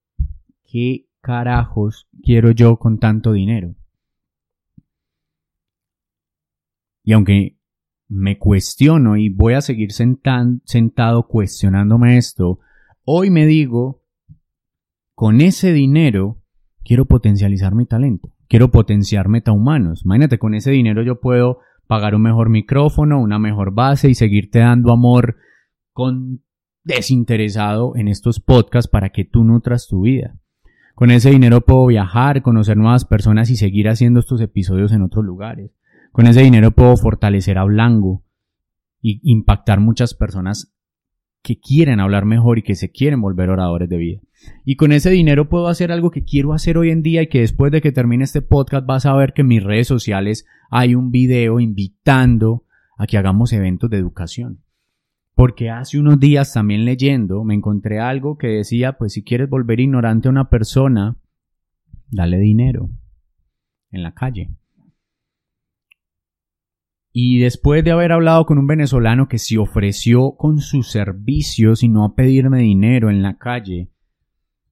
¿qué 0.64 1.06
carajos 1.24 2.08
quiero 2.22 2.52
yo 2.52 2.78
con 2.78 3.00
tanto 3.00 3.32
dinero? 3.32 3.76
Y 7.04 7.14
aunque 7.14 7.58
me 8.08 8.38
cuestiono 8.38 9.18
y 9.18 9.30
voy 9.30 9.54
a 9.54 9.62
seguir 9.62 9.92
sentado 9.92 11.28
cuestionándome 11.28 12.18
esto, 12.18 12.60
hoy 13.06 13.30
me 13.30 13.46
digo, 13.46 14.04
con 15.16 15.42
ese 15.42 15.74
dinero 15.74 16.42
quiero 16.84 17.06
potencializar 17.06 17.74
mi 17.74 17.86
talento, 17.86 18.34
quiero 18.48 18.70
potenciar 18.70 19.30
metahumanos. 19.30 20.04
Imagínate, 20.06 20.38
con 20.38 20.54
ese 20.54 20.72
dinero 20.72 21.04
yo 21.04 21.20
puedo 21.20 21.60
pagar 21.88 22.16
un 22.16 22.22
mejor 22.22 22.50
micrófono, 22.50 23.22
una 23.22 23.40
mejor 23.40 23.74
base 23.74 24.10
y 24.10 24.16
seguirte 24.16 24.60
dando 24.60 24.92
amor 24.92 25.38
con 25.92 26.44
desinteresado 26.84 27.96
en 27.96 28.10
estos 28.10 28.40
podcasts 28.40 28.90
para 28.90 29.10
que 29.10 29.24
tú 29.24 29.44
nutras 29.44 29.88
tu 29.88 30.02
vida. 30.02 30.38
Con 30.96 31.10
ese 31.10 31.32
dinero 31.32 31.62
puedo 31.62 31.88
viajar, 31.88 32.42
conocer 32.42 32.78
nuevas 32.78 33.06
personas 33.06 33.50
y 33.50 33.56
seguir 33.56 33.90
haciendo 33.90 34.20
estos 34.20 34.42
episodios 34.42 34.92
en 34.92 35.02
otros 35.02 35.26
lugares. 35.26 35.72
Con 36.12 36.28
ese 36.28 36.42
dinero 36.42 36.72
puedo 36.72 36.96
fortalecer 36.98 37.58
a 37.58 37.64
Blanco 37.64 38.24
y 39.02 39.20
impactar 39.24 39.80
muchas 39.80 40.14
personas 40.14 40.74
que 41.42 41.60
quieren 41.60 42.00
hablar 42.00 42.26
mejor 42.26 42.60
y 42.60 42.64
que 42.64 42.76
se 42.76 42.92
quieren 42.92 43.22
volver 43.22 43.50
oradores 43.50 43.90
de 43.90 43.98
vida. 43.98 44.22
Y 44.66 44.76
con 44.76 44.92
ese 44.92 45.10
dinero 45.10 45.50
puedo 45.50 45.68
hacer 45.68 45.92
algo 45.92 46.12
que 46.12 46.24
quiero 46.24 46.54
hacer 46.54 46.78
hoy 46.78 46.90
en 46.90 47.02
día 47.02 47.22
y 47.22 47.28
que 47.28 47.42
después 47.42 47.72
de 47.72 47.82
que 47.82 47.92
termine 47.92 48.24
este 48.24 48.42
podcast 48.42 48.86
vas 48.86 49.06
a 49.06 49.14
ver 49.14 49.34
que 49.34 49.42
en 49.42 49.48
mis 49.48 49.64
redes 49.64 49.88
sociales 49.88 50.46
hay 50.70 50.96
un 50.96 51.12
video 51.12 51.60
invitando 51.60 52.66
a 52.98 53.08
que 53.08 53.18
hagamos 53.18 53.52
eventos 53.52 53.90
de 53.90 53.98
educación. 53.98 54.63
Porque 55.36 55.70
hace 55.70 56.00
unos 56.00 56.20
días 56.20 56.54
también 56.54 56.86
leyendo 56.86 57.44
me 57.44 57.56
encontré 57.56 58.00
algo 58.00 58.38
que 58.38 58.48
decía, 58.48 58.98
pues 58.98 59.14
si 59.14 59.24
quieres 59.24 59.50
volver 59.50 59.80
ignorante 59.80 60.28
a 60.28 60.32
una 60.32 60.50
persona, 60.50 61.18
dale 62.10 62.38
dinero 62.38 62.90
en 63.92 64.04
la 64.04 64.14
calle. 64.14 64.52
Y 67.16 67.40
después 67.40 67.84
de 67.84 67.92
haber 67.92 68.12
hablado 68.12 68.46
con 68.48 68.58
un 68.58 68.66
venezolano 68.66 69.28
que 69.28 69.38
se 69.38 69.60
ofreció 69.60 70.36
con 70.36 70.60
sus 70.60 70.90
servicios 70.90 71.84
y 71.84 71.90
no 71.90 72.06
a 72.06 72.16
pedirme 72.16 72.60
dinero 72.60 73.12
en 73.12 73.22
la 73.22 73.38
calle, 73.38 73.92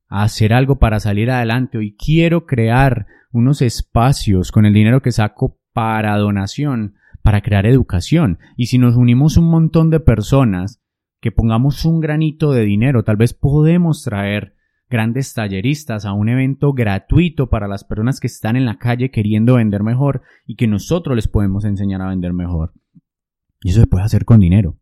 a 0.08 0.24
hacer 0.24 0.52
algo 0.52 0.80
para 0.80 1.00
salir 1.00 1.30
adelante, 1.30 1.78
hoy 1.78 1.96
quiero 1.96 2.48
crear 2.48 3.06
unos 3.32 3.62
espacios 3.62 4.52
con 4.52 4.66
el 4.66 4.74
dinero 4.74 5.04
que 5.04 5.12
saco 5.12 5.60
para 5.72 6.18
donación, 6.18 6.96
para 7.22 7.42
crear 7.42 7.66
educación. 7.66 8.40
Y 8.58 8.68
si 8.68 8.78
nos 8.78 8.96
unimos 8.96 9.38
un 9.38 9.50
montón 9.50 9.90
de 9.90 10.00
personas, 10.00 10.82
que 11.22 11.32
pongamos 11.32 11.86
un 11.86 12.00
granito 12.00 12.52
de 12.52 12.64
dinero, 12.64 13.04
tal 13.04 13.16
vez 13.16 13.34
podemos 13.34 14.04
traer 14.04 14.56
grandes 14.90 15.34
talleristas 15.34 16.06
a 16.06 16.14
un 16.14 16.28
evento 16.28 16.74
gratuito 16.74 17.50
para 17.50 17.68
las 17.68 17.84
personas 17.84 18.20
que 18.20 18.28
están 18.28 18.56
en 18.56 18.66
la 18.66 18.78
calle 18.78 19.12
queriendo 19.12 19.56
vender 19.56 19.84
mejor 19.84 20.22
y 20.46 20.56
que 20.56 20.68
nosotros 20.68 21.16
les 21.16 21.28
podemos 21.28 21.64
enseñar 21.64 22.02
a 22.02 22.10
vender 22.10 22.34
mejor. 22.34 22.74
Y 23.62 23.70
eso 23.70 23.80
se 23.82 23.88
puede 23.88 24.04
hacer 24.04 24.26
con 24.26 24.40
dinero 24.40 24.78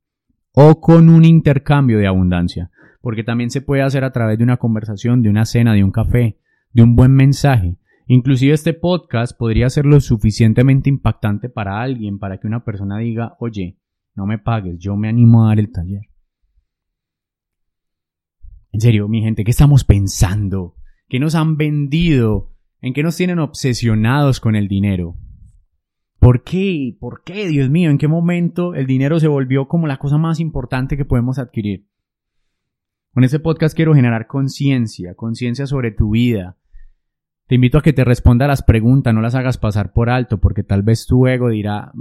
o 0.53 0.79
con 0.79 1.09
un 1.09 1.25
intercambio 1.25 1.99
de 1.99 2.07
abundancia, 2.07 2.71
porque 3.01 3.23
también 3.23 3.51
se 3.51 3.61
puede 3.61 3.83
hacer 3.83 4.03
a 4.03 4.11
través 4.11 4.37
de 4.37 4.43
una 4.43 4.57
conversación, 4.57 5.21
de 5.21 5.29
una 5.29 5.45
cena, 5.45 5.73
de 5.73 5.83
un 5.83 5.91
café, 5.91 6.39
de 6.71 6.83
un 6.83 6.95
buen 6.95 7.13
mensaje. 7.13 7.77
Inclusive 8.11 8.55
este 8.55 8.73
podcast 8.73 9.37
podría 9.37 9.69
ser 9.69 9.85
lo 9.85 9.99
suficientemente 9.99 10.89
impactante 10.89 11.47
para 11.47 11.79
alguien, 11.79 12.17
para 12.17 12.39
que 12.39 12.47
una 12.47 12.65
persona 12.65 12.97
diga, 12.97 13.35
oye, 13.39 13.77
no 14.15 14.25
me 14.25 14.39
pagues, 14.39 14.79
yo 14.79 14.95
me 14.95 15.09
animo 15.09 15.45
a 15.45 15.49
dar 15.49 15.59
el 15.59 15.71
taller. 15.71 16.01
En 18.71 18.81
serio, 18.81 19.07
mi 19.07 19.21
gente, 19.21 19.43
¿qué 19.43 19.51
estamos 19.51 19.83
pensando? 19.83 20.75
¿Qué 21.07 21.19
nos 21.19 21.35
han 21.35 21.55
vendido? 21.55 22.55
¿En 22.81 22.95
qué 22.95 23.03
nos 23.03 23.15
tienen 23.15 23.37
obsesionados 23.37 24.39
con 24.39 24.55
el 24.55 24.67
dinero? 24.67 25.15
¿Por 26.17 26.43
qué? 26.43 26.97
¿Por 26.99 27.21
qué, 27.23 27.47
Dios 27.47 27.69
mío? 27.69 27.91
¿En 27.91 27.99
qué 27.99 28.07
momento 28.07 28.73
el 28.73 28.87
dinero 28.87 29.19
se 29.19 29.27
volvió 29.27 29.67
como 29.67 29.85
la 29.85 29.97
cosa 29.97 30.17
más 30.17 30.39
importante 30.39 30.97
que 30.97 31.05
podemos 31.05 31.37
adquirir? 31.37 31.87
Con 33.13 33.23
este 33.23 33.37
podcast 33.37 33.75
quiero 33.75 33.93
generar 33.93 34.25
conciencia, 34.25 35.13
conciencia 35.13 35.67
sobre 35.67 35.91
tu 35.91 36.09
vida. 36.09 36.58
Te 37.49 37.55
invito 37.55 37.79
a 37.79 37.81
que 37.81 37.93
te 37.93 38.05
responda 38.05 38.45
las 38.45 38.61
preguntas, 38.61 39.11
no 39.11 39.21
las 39.21 39.33
hagas 39.33 39.57
pasar 39.57 39.91
por 39.91 40.11
alto, 40.11 40.39
porque 40.39 40.61
tal 40.63 40.83
vez 40.83 41.07
tu 41.07 41.25
ego 41.25 41.49
dirá, 41.49 41.91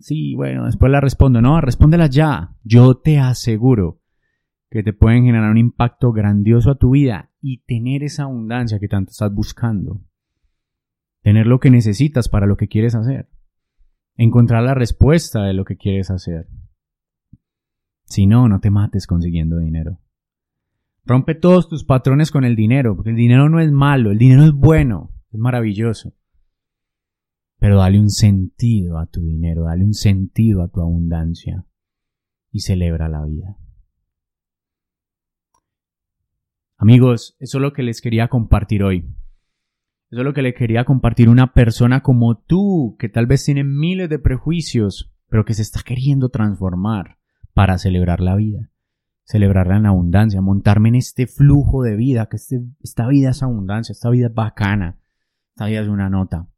sí, 0.00 0.34
bueno, 0.34 0.66
después 0.66 0.92
la 0.92 1.00
respondo. 1.00 1.40
No, 1.40 1.62
respóndelas 1.62 2.10
ya. 2.10 2.56
Yo 2.62 2.98
te 2.98 3.18
aseguro 3.18 4.02
que 4.68 4.82
te 4.82 4.92
pueden 4.92 5.24
generar 5.24 5.50
un 5.50 5.56
impacto 5.56 6.12
grandioso 6.12 6.70
a 6.70 6.74
tu 6.74 6.90
vida 6.90 7.30
y 7.40 7.62
tener 7.62 8.02
esa 8.02 8.24
abundancia 8.24 8.78
que 8.78 8.88
tanto 8.88 9.12
estás 9.12 9.32
buscando. 9.32 10.02
Tener 11.22 11.46
lo 11.46 11.58
que 11.58 11.70
necesitas 11.70 12.28
para 12.28 12.46
lo 12.46 12.58
que 12.58 12.68
quieres 12.68 12.94
hacer. 12.94 13.30
Encontrar 14.16 14.62
la 14.62 14.74
respuesta 14.74 15.44
de 15.44 15.54
lo 15.54 15.64
que 15.64 15.78
quieres 15.78 16.10
hacer. 16.10 16.48
Si 18.04 18.26
no, 18.26 18.46
no 18.46 18.60
te 18.60 18.68
mates 18.68 19.06
consiguiendo 19.06 19.56
dinero. 19.56 20.00
Rompe 21.04 21.34
todos 21.34 21.68
tus 21.68 21.84
patrones 21.84 22.30
con 22.30 22.44
el 22.44 22.54
dinero, 22.54 22.94
porque 22.94 23.10
el 23.10 23.16
dinero 23.16 23.48
no 23.48 23.60
es 23.60 23.72
malo, 23.72 24.10
el 24.12 24.18
dinero 24.18 24.44
es 24.44 24.52
bueno, 24.52 25.10
es 25.32 25.38
maravilloso. 25.38 26.14
Pero 27.58 27.78
dale 27.78 28.00
un 28.00 28.10
sentido 28.10 28.98
a 28.98 29.06
tu 29.06 29.20
dinero, 29.20 29.64
dale 29.64 29.84
un 29.84 29.94
sentido 29.94 30.62
a 30.62 30.68
tu 30.68 30.80
abundancia 30.80 31.64
y 32.50 32.60
celebra 32.60 33.08
la 33.08 33.24
vida. 33.24 33.56
Amigos, 36.76 37.36
eso 37.38 37.58
es 37.58 37.62
lo 37.62 37.72
que 37.72 37.84
les 37.84 38.00
quería 38.00 38.26
compartir 38.26 38.82
hoy. 38.82 39.08
Eso 40.10 40.20
es 40.20 40.24
lo 40.24 40.34
que 40.34 40.42
le 40.42 40.52
quería 40.52 40.84
compartir 40.84 41.28
una 41.28 41.52
persona 41.52 42.02
como 42.02 42.36
tú, 42.36 42.96
que 42.98 43.08
tal 43.08 43.26
vez 43.26 43.44
tiene 43.44 43.62
miles 43.62 44.10
de 44.10 44.18
prejuicios, 44.18 45.14
pero 45.28 45.44
que 45.44 45.54
se 45.54 45.62
está 45.62 45.82
queriendo 45.84 46.28
transformar 46.28 47.18
para 47.54 47.78
celebrar 47.78 48.20
la 48.20 48.34
vida, 48.34 48.71
celebrarla 49.24 49.76
en 49.76 49.86
abundancia, 49.86 50.40
montarme 50.40 50.90
en 50.90 50.96
este 50.96 51.26
flujo 51.26 51.82
de 51.82 51.96
vida, 51.96 52.26
que 52.26 52.36
este, 52.36 52.62
esta 52.82 53.06
vida 53.08 53.30
es 53.30 53.42
abundancia, 53.42 53.92
esta 53.92 54.10
vida 54.10 54.26
es 54.26 54.34
bacana, 54.34 54.98
esta 55.50 55.66
vida 55.66 55.80
es 55.80 55.88
una 55.88 56.10
nota. 56.10 56.48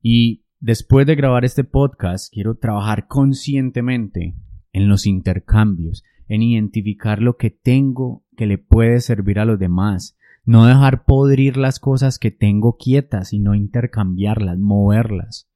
Y 0.00 0.44
después 0.60 1.06
de 1.06 1.16
grabar 1.16 1.44
este 1.44 1.64
podcast, 1.64 2.32
quiero 2.32 2.56
trabajar 2.56 3.06
conscientemente 3.08 4.36
en 4.72 4.88
los 4.88 5.06
intercambios, 5.06 6.04
en 6.28 6.42
identificar 6.42 7.20
lo 7.20 7.36
que 7.36 7.50
tengo 7.50 8.24
que 8.36 8.46
le 8.46 8.58
puede 8.58 9.00
servir 9.00 9.38
a 9.38 9.44
los 9.44 9.58
demás, 9.58 10.16
no 10.44 10.66
dejar 10.66 11.04
podrir 11.04 11.56
las 11.56 11.80
cosas 11.80 12.18
que 12.18 12.30
tengo 12.30 12.76
quietas, 12.76 13.30
sino 13.30 13.54
intercambiarlas, 13.54 14.58
moverlas. 14.58 15.50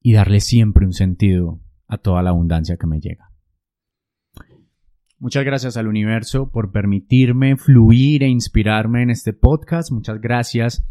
Y 0.00 0.14
darle 0.14 0.40
siempre 0.40 0.84
un 0.84 0.94
sentido 0.94 1.61
a 1.92 1.98
toda 1.98 2.22
la 2.22 2.30
abundancia 2.30 2.78
que 2.78 2.86
me 2.86 3.00
llega. 3.00 3.30
Muchas 5.18 5.44
gracias 5.44 5.76
al 5.76 5.88
universo 5.88 6.50
por 6.50 6.72
permitirme 6.72 7.56
fluir 7.56 8.22
e 8.22 8.28
inspirarme 8.28 9.02
en 9.02 9.10
este 9.10 9.34
podcast. 9.34 9.92
Muchas 9.92 10.18
gracias 10.18 10.88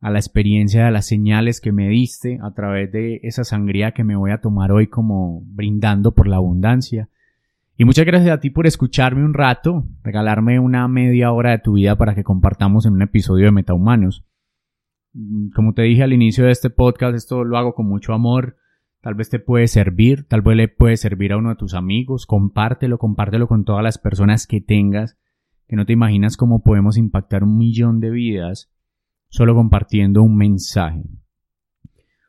a 0.00 0.10
la 0.10 0.18
experiencia, 0.18 0.88
a 0.88 0.90
las 0.90 1.06
señales 1.06 1.60
que 1.60 1.70
me 1.70 1.88
diste 1.88 2.40
a 2.42 2.52
través 2.54 2.90
de 2.90 3.20
esa 3.22 3.44
sangría 3.44 3.92
que 3.92 4.02
me 4.02 4.16
voy 4.16 4.32
a 4.32 4.40
tomar 4.40 4.72
hoy 4.72 4.88
como 4.88 5.42
brindando 5.46 6.12
por 6.12 6.26
la 6.26 6.36
abundancia. 6.36 7.08
Y 7.78 7.84
muchas 7.84 8.04
gracias 8.04 8.34
a 8.34 8.40
ti 8.40 8.50
por 8.50 8.66
escucharme 8.66 9.24
un 9.24 9.34
rato, 9.34 9.86
regalarme 10.02 10.58
una 10.58 10.88
media 10.88 11.30
hora 11.30 11.52
de 11.52 11.60
tu 11.60 11.74
vida 11.74 11.96
para 11.96 12.16
que 12.16 12.24
compartamos 12.24 12.84
en 12.84 12.94
un 12.94 13.02
episodio 13.02 13.44
de 13.44 13.52
Metahumanos. 13.52 14.24
Mm, 15.12 15.50
como 15.50 15.72
te 15.72 15.82
dije 15.82 16.02
al 16.02 16.12
inicio 16.12 16.46
de 16.46 16.50
este 16.50 16.68
podcast, 16.68 17.14
esto 17.14 17.44
lo 17.44 17.56
hago 17.56 17.74
con 17.74 17.86
mucho 17.86 18.12
amor. 18.12 18.56
Tal 19.02 19.14
vez 19.14 19.28
te 19.30 19.40
puede 19.40 19.66
servir, 19.66 20.28
tal 20.28 20.42
vez 20.42 20.56
le 20.56 20.68
puede 20.68 20.96
servir 20.96 21.32
a 21.32 21.36
uno 21.36 21.48
de 21.48 21.56
tus 21.56 21.74
amigos. 21.74 22.24
Compártelo, 22.24 22.98
compártelo 22.98 23.48
con 23.48 23.64
todas 23.64 23.82
las 23.82 23.98
personas 23.98 24.46
que 24.46 24.60
tengas, 24.60 25.18
que 25.66 25.74
no 25.74 25.84
te 25.84 25.92
imaginas 25.92 26.36
cómo 26.36 26.62
podemos 26.62 26.96
impactar 26.96 27.42
un 27.42 27.58
millón 27.58 27.98
de 27.98 28.10
vidas 28.10 28.70
solo 29.28 29.56
compartiendo 29.56 30.22
un 30.22 30.36
mensaje. 30.36 31.02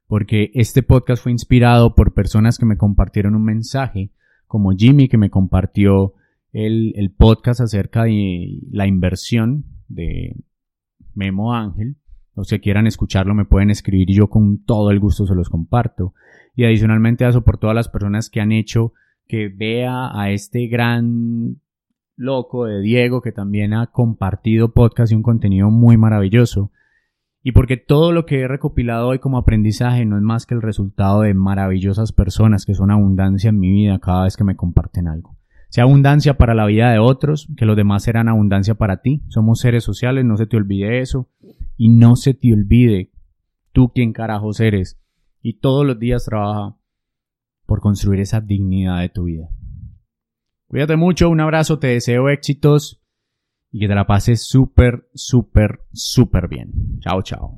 Porque 0.07 0.49
este 0.55 0.81
podcast 0.81 1.21
fue 1.21 1.31
inspirado 1.31 1.93
por 1.93 2.15
personas 2.15 2.57
que 2.57 2.65
me 2.65 2.77
compartieron 2.77 3.35
un 3.35 3.43
mensaje, 3.43 4.11
como 4.47 4.71
Jimmy 4.71 5.07
que 5.09 5.19
me 5.19 5.29
compartió 5.29 6.13
el, 6.53 6.93
el 6.95 7.11
podcast 7.11 7.61
acerca 7.61 8.05
de 8.05 8.61
la 8.71 8.87
inversión 8.87 9.65
de 9.89 10.37
Memo 11.13 11.53
Ángel. 11.53 11.97
Los 12.35 12.49
que 12.49 12.59
quieran 12.59 12.87
escucharlo 12.87 13.33
me 13.33 13.45
pueden 13.45 13.69
escribir 13.69 14.09
y 14.09 14.15
yo 14.15 14.29
con 14.29 14.63
todo 14.63 14.91
el 14.91 14.99
gusto 14.99 15.25
se 15.25 15.35
los 15.35 15.49
comparto. 15.49 16.13
Y 16.55 16.65
adicionalmente 16.65 17.25
a 17.25 17.29
eso 17.29 17.43
por 17.43 17.57
todas 17.57 17.75
las 17.75 17.89
personas 17.89 18.29
que 18.29 18.41
han 18.41 18.51
hecho 18.51 18.93
que 19.27 19.49
vea 19.49 20.09
a 20.13 20.31
este 20.31 20.67
gran 20.67 21.61
loco 22.15 22.65
de 22.65 22.81
Diego 22.81 23.21
que 23.21 23.31
también 23.31 23.73
ha 23.73 23.87
compartido 23.87 24.73
podcast 24.73 25.11
y 25.11 25.15
un 25.15 25.23
contenido 25.23 25.69
muy 25.71 25.97
maravilloso 25.97 26.71
y 27.45 27.51
porque 27.51 27.75
todo 27.75 28.13
lo 28.13 28.25
que 28.25 28.39
he 28.39 28.47
recopilado 28.47 29.09
hoy 29.09 29.19
como 29.19 29.37
aprendizaje 29.37 30.05
no 30.05 30.15
es 30.15 30.23
más 30.23 30.45
que 30.45 30.55
el 30.55 30.61
resultado 30.61 31.21
de 31.21 31.33
maravillosas 31.33 32.13
personas 32.13 32.65
que 32.65 32.73
son 32.73 32.89
abundancia 32.89 33.49
en 33.49 33.59
mi 33.59 33.69
vida 33.69 33.99
cada 33.99 34.23
vez 34.23 34.37
que 34.37 34.45
me 34.45 34.55
comparten 34.55 35.09
algo. 35.09 35.35
Sea 35.73 35.85
abundancia 35.85 36.37
para 36.37 36.53
la 36.53 36.67
vida 36.67 36.91
de 36.91 36.99
otros, 36.99 37.47
que 37.57 37.65
los 37.65 37.75
demás 37.75 38.03
serán 38.03 38.29
abundancia 38.29 38.75
para 38.75 39.01
ti. 39.01 39.23
Somos 39.29 39.59
seres 39.59 39.83
sociales, 39.83 40.23
no 40.23 40.37
se 40.37 40.45
te 40.45 40.55
olvide 40.55 40.99
eso. 40.99 41.31
Y 41.77 41.89
no 41.89 42.15
se 42.15 42.35
te 42.35 42.53
olvide 42.53 43.11
tú 43.71 43.91
quién 43.91 44.13
carajos 44.13 44.59
eres. 44.59 45.01
Y 45.41 45.53
todos 45.53 45.83
los 45.83 45.97
días 45.97 46.25
trabaja 46.25 46.77
por 47.65 47.81
construir 47.81 48.19
esa 48.19 48.39
dignidad 48.39 49.01
de 49.01 49.09
tu 49.09 49.23
vida. 49.23 49.49
Cuídate 50.67 50.95
mucho, 50.95 51.27
un 51.31 51.39
abrazo, 51.39 51.79
te 51.79 51.87
deseo 51.87 52.29
éxitos 52.29 53.01
y 53.71 53.79
que 53.79 53.87
te 53.87 53.95
la 53.95 54.05
pases 54.05 54.43
súper, 54.43 55.09
súper, 55.15 55.79
súper 55.91 56.49
bien. 56.49 56.99
Chao, 56.99 57.23
chao. 57.23 57.57